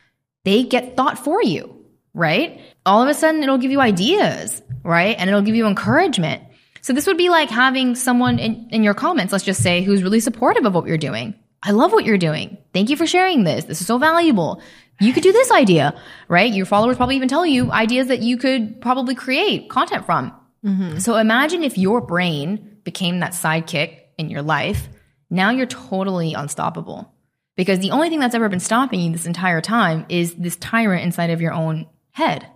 [0.46, 2.62] They get thought for you, right?
[2.86, 5.18] All of a sudden it'll give you ideas, right?
[5.20, 6.44] And it'll give you encouragement.
[6.80, 10.02] So this would be like having someone in, in your comments, let's just say, who's
[10.02, 11.36] really supportive of what you're doing.
[11.64, 12.58] I love what you're doing.
[12.74, 13.66] Thank you for sharing this.
[13.66, 14.62] This is so valuable.
[15.00, 16.52] You could do this idea, right?
[16.52, 20.34] Your followers probably even tell you ideas that you could probably create content from.
[20.66, 21.00] Mm-hmm.
[21.00, 24.90] So imagine if your brain became that sidekick in your life.
[25.30, 27.12] Now you're totally unstoppable
[27.56, 31.04] because the only thing that's ever been stopping you this entire time is this tyrant
[31.04, 32.48] inside of your own head.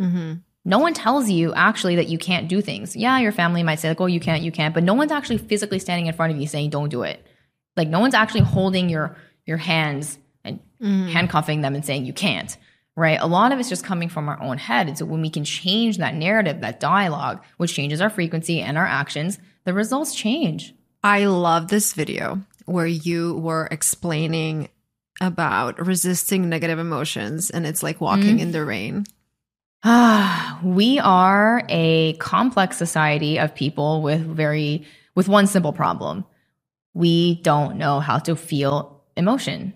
[0.00, 0.34] Mm-hmm.
[0.64, 2.94] No one tells you actually that you can't do things.
[2.94, 5.38] Yeah, your family might say like, "Oh, you can't, you can't," but no one's actually
[5.38, 7.26] physically standing in front of you saying, "Don't do it."
[7.76, 9.16] Like no one's actually holding your
[9.46, 11.08] your hands and mm-hmm.
[11.08, 12.56] handcuffing them and saying you can't.
[12.94, 13.18] Right?
[13.20, 14.86] A lot of it's just coming from our own head.
[14.86, 18.76] And so when we can change that narrative, that dialogue, which changes our frequency and
[18.76, 20.74] our actions, the results change.
[21.02, 24.68] I love this video where you were explaining
[25.20, 28.38] about resisting negative emotions and it's like walking mm-hmm.
[28.40, 29.04] in the rain.
[29.84, 36.24] Ah, we are a complex society of people with very with one simple problem
[36.94, 39.74] we don't know how to feel emotion,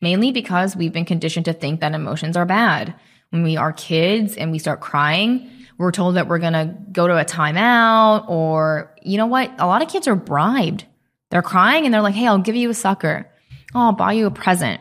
[0.00, 2.94] mainly because we've been conditioned to think that emotions are bad.
[3.30, 7.06] When we are kids and we start crying, we're told that we're going to go
[7.06, 9.52] to a timeout or, you know what?
[9.58, 10.84] A lot of kids are bribed.
[11.30, 13.30] They're crying and they're like, Hey, I'll give you a sucker.
[13.74, 14.80] Oh, I'll buy you a present.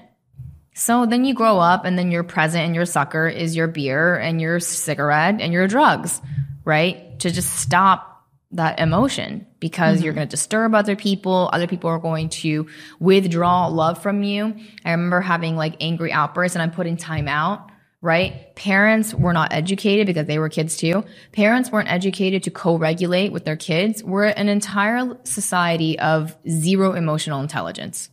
[0.73, 4.15] So then you grow up and then your present and your sucker is your beer
[4.15, 6.21] and your cigarette and your drugs,
[6.65, 7.19] right?
[7.19, 10.05] To just stop that emotion because mm-hmm.
[10.05, 11.49] you're going to disturb other people.
[11.51, 12.68] Other people are going to
[12.99, 14.55] withdraw love from you.
[14.86, 17.70] I remember having like angry outbursts and I'm putting time out,
[18.01, 18.55] right?
[18.55, 21.03] Parents were not educated because they were kids too.
[21.32, 24.03] Parents weren't educated to co-regulate with their kids.
[24.03, 28.10] We're an entire society of zero emotional intelligence.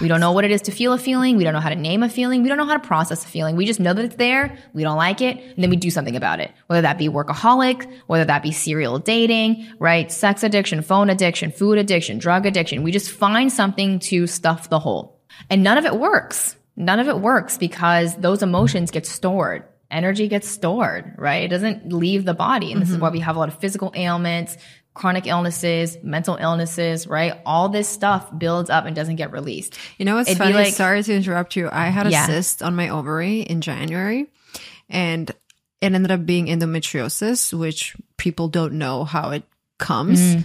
[0.00, 1.36] We don't know what it is to feel a feeling.
[1.36, 2.42] We don't know how to name a feeling.
[2.42, 3.56] We don't know how to process a feeling.
[3.56, 4.56] We just know that it's there.
[4.72, 5.38] We don't like it.
[5.38, 6.52] And then we do something about it.
[6.66, 10.10] Whether that be workaholic, whether that be serial dating, right?
[10.10, 12.82] Sex addiction, phone addiction, food addiction, drug addiction.
[12.82, 15.20] We just find something to stuff the hole.
[15.50, 16.56] And none of it works.
[16.76, 21.44] None of it works because those emotions get stored energy gets stored, right?
[21.44, 22.72] It doesn't leave the body.
[22.72, 22.96] And this mm-hmm.
[22.96, 24.56] is why we have a lot of physical ailments,
[24.94, 27.40] chronic illnesses, mental illnesses, right?
[27.44, 29.76] All this stuff builds up and doesn't get released.
[29.98, 30.54] You know what's It'd funny?
[30.54, 31.68] Like, Sorry to interrupt you.
[31.70, 32.26] I had a yeah.
[32.26, 34.26] cyst on my ovary in January
[34.88, 35.30] and
[35.80, 39.42] it ended up being endometriosis, which people don't know how it
[39.78, 40.20] comes.
[40.20, 40.44] Mm.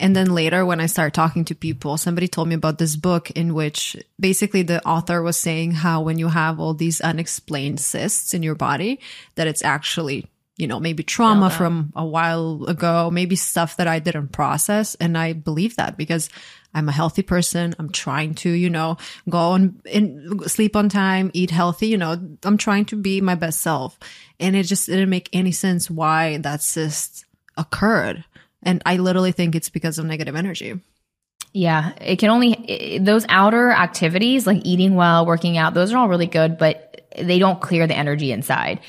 [0.00, 3.32] And then later, when I started talking to people, somebody told me about this book
[3.32, 8.32] in which basically the author was saying how when you have all these unexplained cysts
[8.32, 9.00] in your body,
[9.34, 10.26] that it's actually
[10.58, 14.96] you know, maybe trauma from a while ago, maybe stuff that I didn't process.
[14.96, 16.28] And I believe that because
[16.74, 17.76] I'm a healthy person.
[17.78, 18.96] I'm trying to, you know,
[19.28, 23.36] go and, in sleep on time, eat healthy, you know, I'm trying to be my
[23.36, 23.98] best self.
[24.40, 27.24] And it just didn't make any sense why that cyst
[27.56, 28.24] occurred.
[28.60, 30.80] And I literally think it's because of negative energy.
[31.52, 36.08] Yeah, it can only, those outer activities like eating well, working out, those are all
[36.08, 38.80] really good, but they don't clear the energy inside.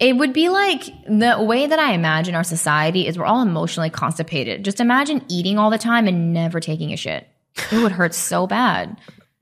[0.00, 3.90] It would be like the way that I imagine our society is we're all emotionally
[3.90, 4.64] constipated.
[4.64, 7.28] Just imagine eating all the time and never taking a shit.
[7.70, 8.98] It would hurt so bad.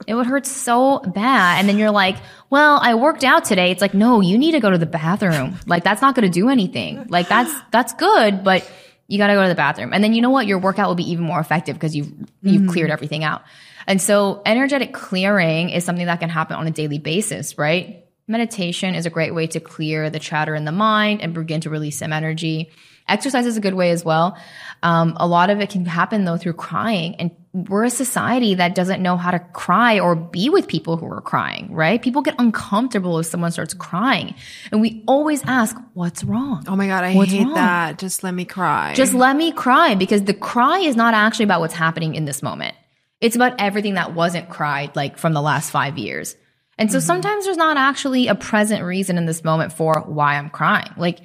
[0.06, 1.58] It would hurt so bad.
[1.58, 2.16] And then you're like,
[2.50, 3.70] well, I worked out today.
[3.70, 5.56] It's like, no, you need to go to the bathroom.
[5.66, 7.06] Like that's not going to do anything.
[7.08, 8.70] Like that's, that's good, but
[9.08, 9.92] you got to go to the bathroom.
[9.92, 10.46] And then you know what?
[10.46, 12.70] Your workout will be even more effective because you've, you've mm-hmm.
[12.70, 13.42] cleared everything out.
[13.86, 18.01] And so energetic clearing is something that can happen on a daily basis, right?
[18.28, 21.70] Meditation is a great way to clear the chatter in the mind and begin to
[21.70, 22.70] release some energy.
[23.08, 24.38] Exercise is a good way as well.
[24.82, 27.16] Um, a lot of it can happen though through crying.
[27.16, 31.06] And we're a society that doesn't know how to cry or be with people who
[31.06, 32.00] are crying, right?
[32.00, 34.34] People get uncomfortable if someone starts crying.
[34.70, 36.64] And we always ask, what's wrong?
[36.68, 37.54] Oh my God, I what's hate wrong?
[37.54, 37.98] that.
[37.98, 38.94] Just let me cry.
[38.94, 42.42] Just let me cry because the cry is not actually about what's happening in this
[42.42, 42.76] moment.
[43.20, 46.36] It's about everything that wasn't cried like from the last five years.
[46.82, 47.06] And so mm-hmm.
[47.06, 50.90] sometimes there's not actually a present reason in this moment for why I'm crying.
[50.96, 51.20] Like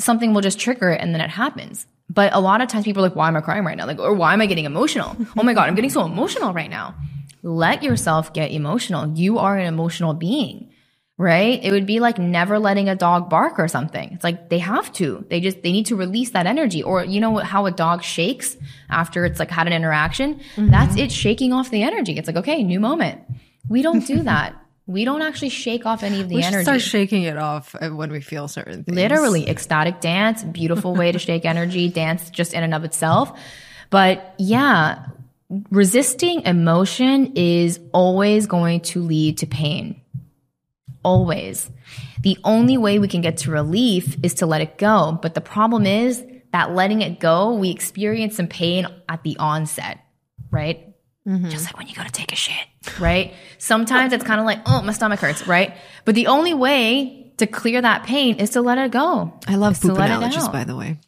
[0.00, 1.86] something will just trigger it and then it happens.
[2.10, 3.86] But a lot of times people are like, why am I crying right now?
[3.86, 5.16] Like, or why am I getting emotional?
[5.38, 6.96] oh my God, I'm getting so emotional right now.
[7.44, 9.16] Let yourself get emotional.
[9.16, 10.72] You are an emotional being,
[11.16, 11.62] right?
[11.62, 14.10] It would be like never letting a dog bark or something.
[14.14, 15.24] It's like they have to.
[15.30, 16.82] They just, they need to release that energy.
[16.82, 18.56] Or you know how a dog shakes
[18.90, 20.40] after it's like had an interaction?
[20.56, 20.70] Mm-hmm.
[20.70, 22.18] That's it shaking off the energy.
[22.18, 23.20] It's like, okay, new moment.
[23.68, 24.56] We don't do that
[24.88, 26.64] we don't actually shake off any of the we energy.
[26.64, 28.96] start shaking it off when we feel certain things.
[28.96, 33.38] Literally, ecstatic dance, beautiful way to shake energy, dance just in and of itself.
[33.90, 35.04] But yeah,
[35.70, 40.00] resisting emotion is always going to lead to pain.
[41.04, 41.70] Always.
[42.22, 45.18] The only way we can get to relief is to let it go.
[45.20, 50.00] But the problem is that letting it go, we experience some pain at the onset,
[50.50, 50.94] right?
[51.26, 51.50] Mm-hmm.
[51.50, 52.66] Just like when you go to take a shit,
[53.00, 53.34] right?
[53.58, 55.76] Sometimes it's kind of like, oh, my stomach hurts, right?
[56.04, 59.32] But the only way to clear that pain is to let it go.
[59.46, 60.98] I love poop analogies, by the way.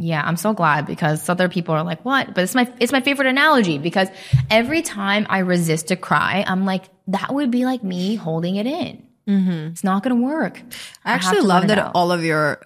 [0.00, 3.00] Yeah, I'm so glad because other people are like, "What?" But it's my it's my
[3.00, 4.08] favorite analogy because
[4.48, 8.66] every time I resist to cry, I'm like, that would be like me holding it
[8.66, 9.02] in.
[9.28, 9.72] Mm-hmm.
[9.72, 10.62] It's not going to work.
[11.04, 12.60] I have actually love that all of your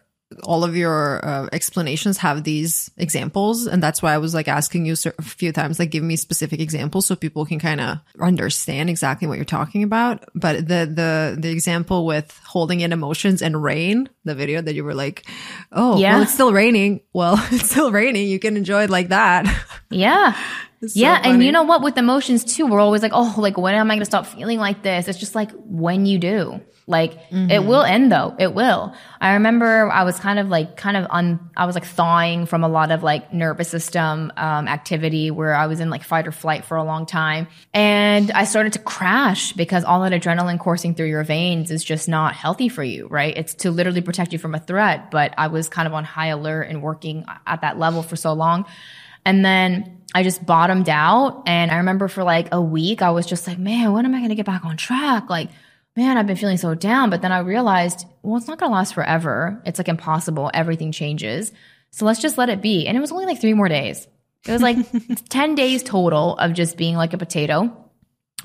[0.45, 4.87] all of your uh, explanations have these examples, and that's why I was like asking
[4.87, 8.91] you a few times, like give me specific examples so people can kind of understand
[8.91, 10.25] exactly what you're talking about.
[10.35, 14.85] But the the the example with holding in emotions and rain, the video that you
[14.85, 15.25] were like,
[15.73, 16.15] oh, Yeah.
[16.15, 17.01] well, it's still raining.
[17.13, 18.29] Well, it's still raining.
[18.29, 19.47] You can enjoy it like that.
[19.91, 20.33] Yeah.
[20.81, 21.83] So yeah, and you know what?
[21.83, 24.59] With emotions too, we're always like, oh, like when am I going to stop feeling
[24.59, 25.07] like this?
[25.07, 26.61] It's just like when you do.
[26.87, 27.51] Like Mm-hmm.
[27.51, 28.35] it will end though.
[28.39, 28.93] It will.
[29.21, 32.65] I remember I was kind of like, kind of on I was like thawing from
[32.65, 36.33] a lot of like nervous system um, activity where I was in like fight or
[36.33, 40.95] flight for a long time, and I started to crash because all that adrenaline coursing
[40.95, 43.37] through your veins is just not healthy for you, right?
[43.37, 46.29] It's to literally protect you from a threat, but I was kind of on high
[46.29, 48.67] alert and working at that level for so long.
[49.25, 51.45] And then I just bottomed out.
[51.47, 54.19] And I remember for like a week, I was just like, man, when am I
[54.19, 55.31] going to get back on track?
[55.31, 55.49] Like,
[55.97, 57.11] man, I've been feeling so down.
[57.11, 59.63] But then I realized, well, it's not going to last forever.
[59.67, 60.51] It's like impossible.
[60.55, 61.53] Everything changes.
[61.91, 62.87] So let's just let it be.
[62.87, 64.07] And it was only like three more days.
[64.47, 64.77] It was like
[65.29, 67.77] 10 days total of just being like a potato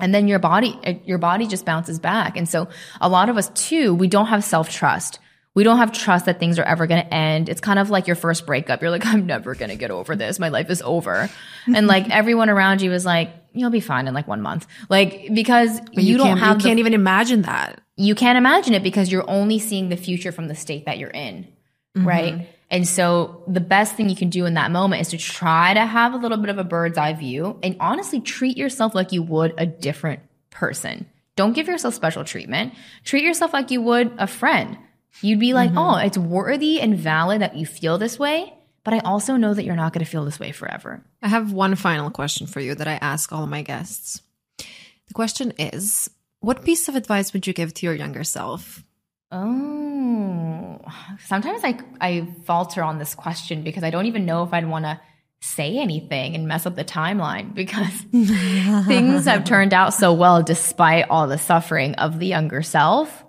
[0.00, 2.68] and then your body uh, your body just bounces back and so
[3.00, 5.18] a lot of us too we don't have self-trust
[5.58, 8.06] we don't have trust that things are ever going to end it's kind of like
[8.06, 10.80] your first breakup you're like i'm never going to get over this my life is
[10.82, 11.28] over
[11.74, 15.28] and like everyone around you is like you'll be fine in like one month like
[15.34, 17.80] because But you, don't have you the can't even imagine that.
[17.96, 21.10] you can't imagine it because you're only seeing the future from the state that you're
[21.10, 21.48] in,
[21.96, 22.34] right?
[22.34, 22.44] Mm-hmm.
[22.70, 25.84] And so the best thing you can do in that moment is to try to
[25.84, 29.22] have a little bit of a bird's eye view and honestly treat yourself like you
[29.22, 31.06] would a different person.
[31.34, 32.74] Don't give yourself special treatment.
[33.04, 34.76] Treat yourself like you would a friend.
[35.20, 35.78] You'd be like, mm-hmm.
[35.78, 38.52] oh, it's worthy and valid that you feel this way,
[38.84, 41.02] but I also know that you're not going to feel this way forever.
[41.22, 44.22] I have one final question for you that I ask all of my guests.
[44.58, 48.84] The question is What piece of advice would you give to your younger self?
[49.30, 50.80] Oh,
[51.26, 54.84] sometimes I I falter on this question because I don't even know if I'd want
[54.84, 55.00] to
[55.40, 57.92] say anything and mess up the timeline because
[58.86, 63.24] things have turned out so well despite all the suffering of the younger self.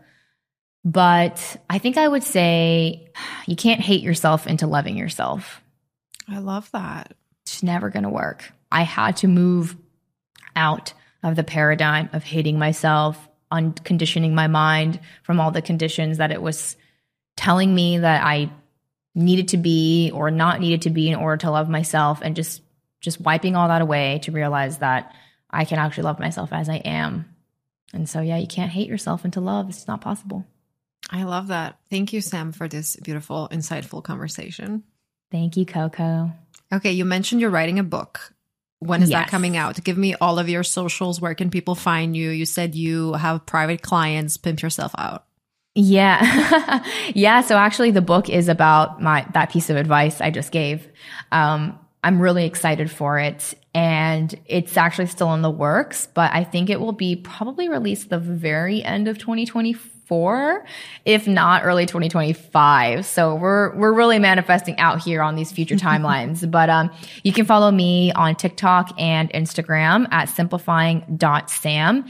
[0.86, 3.12] But I think I would say
[3.46, 5.62] you can't hate yourself into loving yourself.
[6.28, 7.14] I love that.
[7.44, 8.52] It's never going to work.
[8.72, 9.76] I had to move
[10.56, 16.32] out of the paradigm of hating myself, unconditioning my mind from all the conditions that
[16.32, 16.78] it was
[17.36, 18.52] telling me that I
[19.16, 22.62] needed to be or not needed to be in order to love myself and just
[23.02, 25.14] just wiping all that away to realize that
[25.50, 27.34] I can actually love myself as I am.
[27.94, 29.70] And so yeah, you can't hate yourself into love.
[29.70, 30.46] It's not possible.
[31.10, 31.78] I love that.
[31.89, 34.84] Thank you, Sam, for this beautiful, insightful conversation.
[35.32, 36.32] Thank you, Coco.
[36.72, 38.34] Okay, you mentioned you're writing a book.
[38.80, 39.84] When is that coming out?
[39.84, 41.20] Give me all of your socials.
[41.20, 42.30] Where can people find you?
[42.30, 44.38] You said you have private clients.
[44.38, 45.26] Pimp yourself out.
[45.76, 46.86] Yeah.
[47.14, 47.41] yeah.
[47.41, 50.88] So actually the book is about my, that piece of advice I just gave.
[51.32, 56.43] Um, I'm really excited for it and it's actually still in the works, but I
[56.43, 59.91] think it will be probably released the very end of 2024,
[61.05, 63.05] if not early 2025.
[63.05, 66.89] So we're, we're really manifesting out here on these future timelines, but, um,
[67.24, 72.05] you can follow me on TikTok and Instagram at simplifying.sam.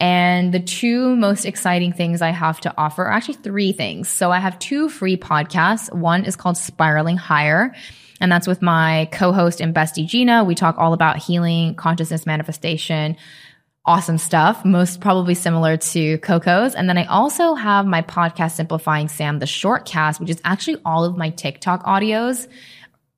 [0.00, 4.08] And the two most exciting things I have to offer are actually three things.
[4.08, 5.92] So I have two free podcasts.
[5.94, 7.74] One is called Spiraling Higher.
[8.20, 10.44] And that's with my co-host and bestie Gina.
[10.44, 13.16] We talk all about healing, consciousness manifestation,
[13.84, 16.74] awesome stuff, most probably similar to Coco's.
[16.74, 21.04] And then I also have my podcast Simplifying Sam, the shortcast, which is actually all
[21.04, 22.46] of my TikTok audios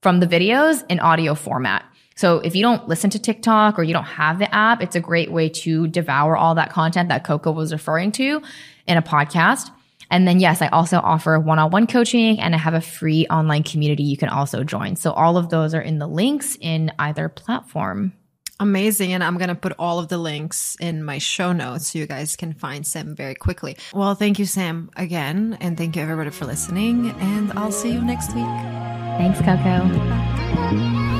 [0.02, 1.84] from the videos in audio format.
[2.16, 5.00] So if you don't listen to TikTok or you don't have the app, it's a
[5.00, 8.40] great way to devour all that content that Coco was referring to
[8.86, 9.70] in a podcast.
[10.10, 13.26] And then, yes, I also offer one on one coaching and I have a free
[13.26, 14.96] online community you can also join.
[14.96, 18.12] So all of those are in the links in either platform.
[18.60, 19.12] Amazing.
[19.12, 22.06] And I'm going to put all of the links in my show notes so you
[22.06, 23.76] guys can find Sam very quickly.
[23.92, 25.58] Well, thank you, Sam, again.
[25.60, 27.10] And thank you, everybody, for listening.
[27.10, 28.44] And I'll see you next week.
[29.16, 31.13] Thanks, Coco.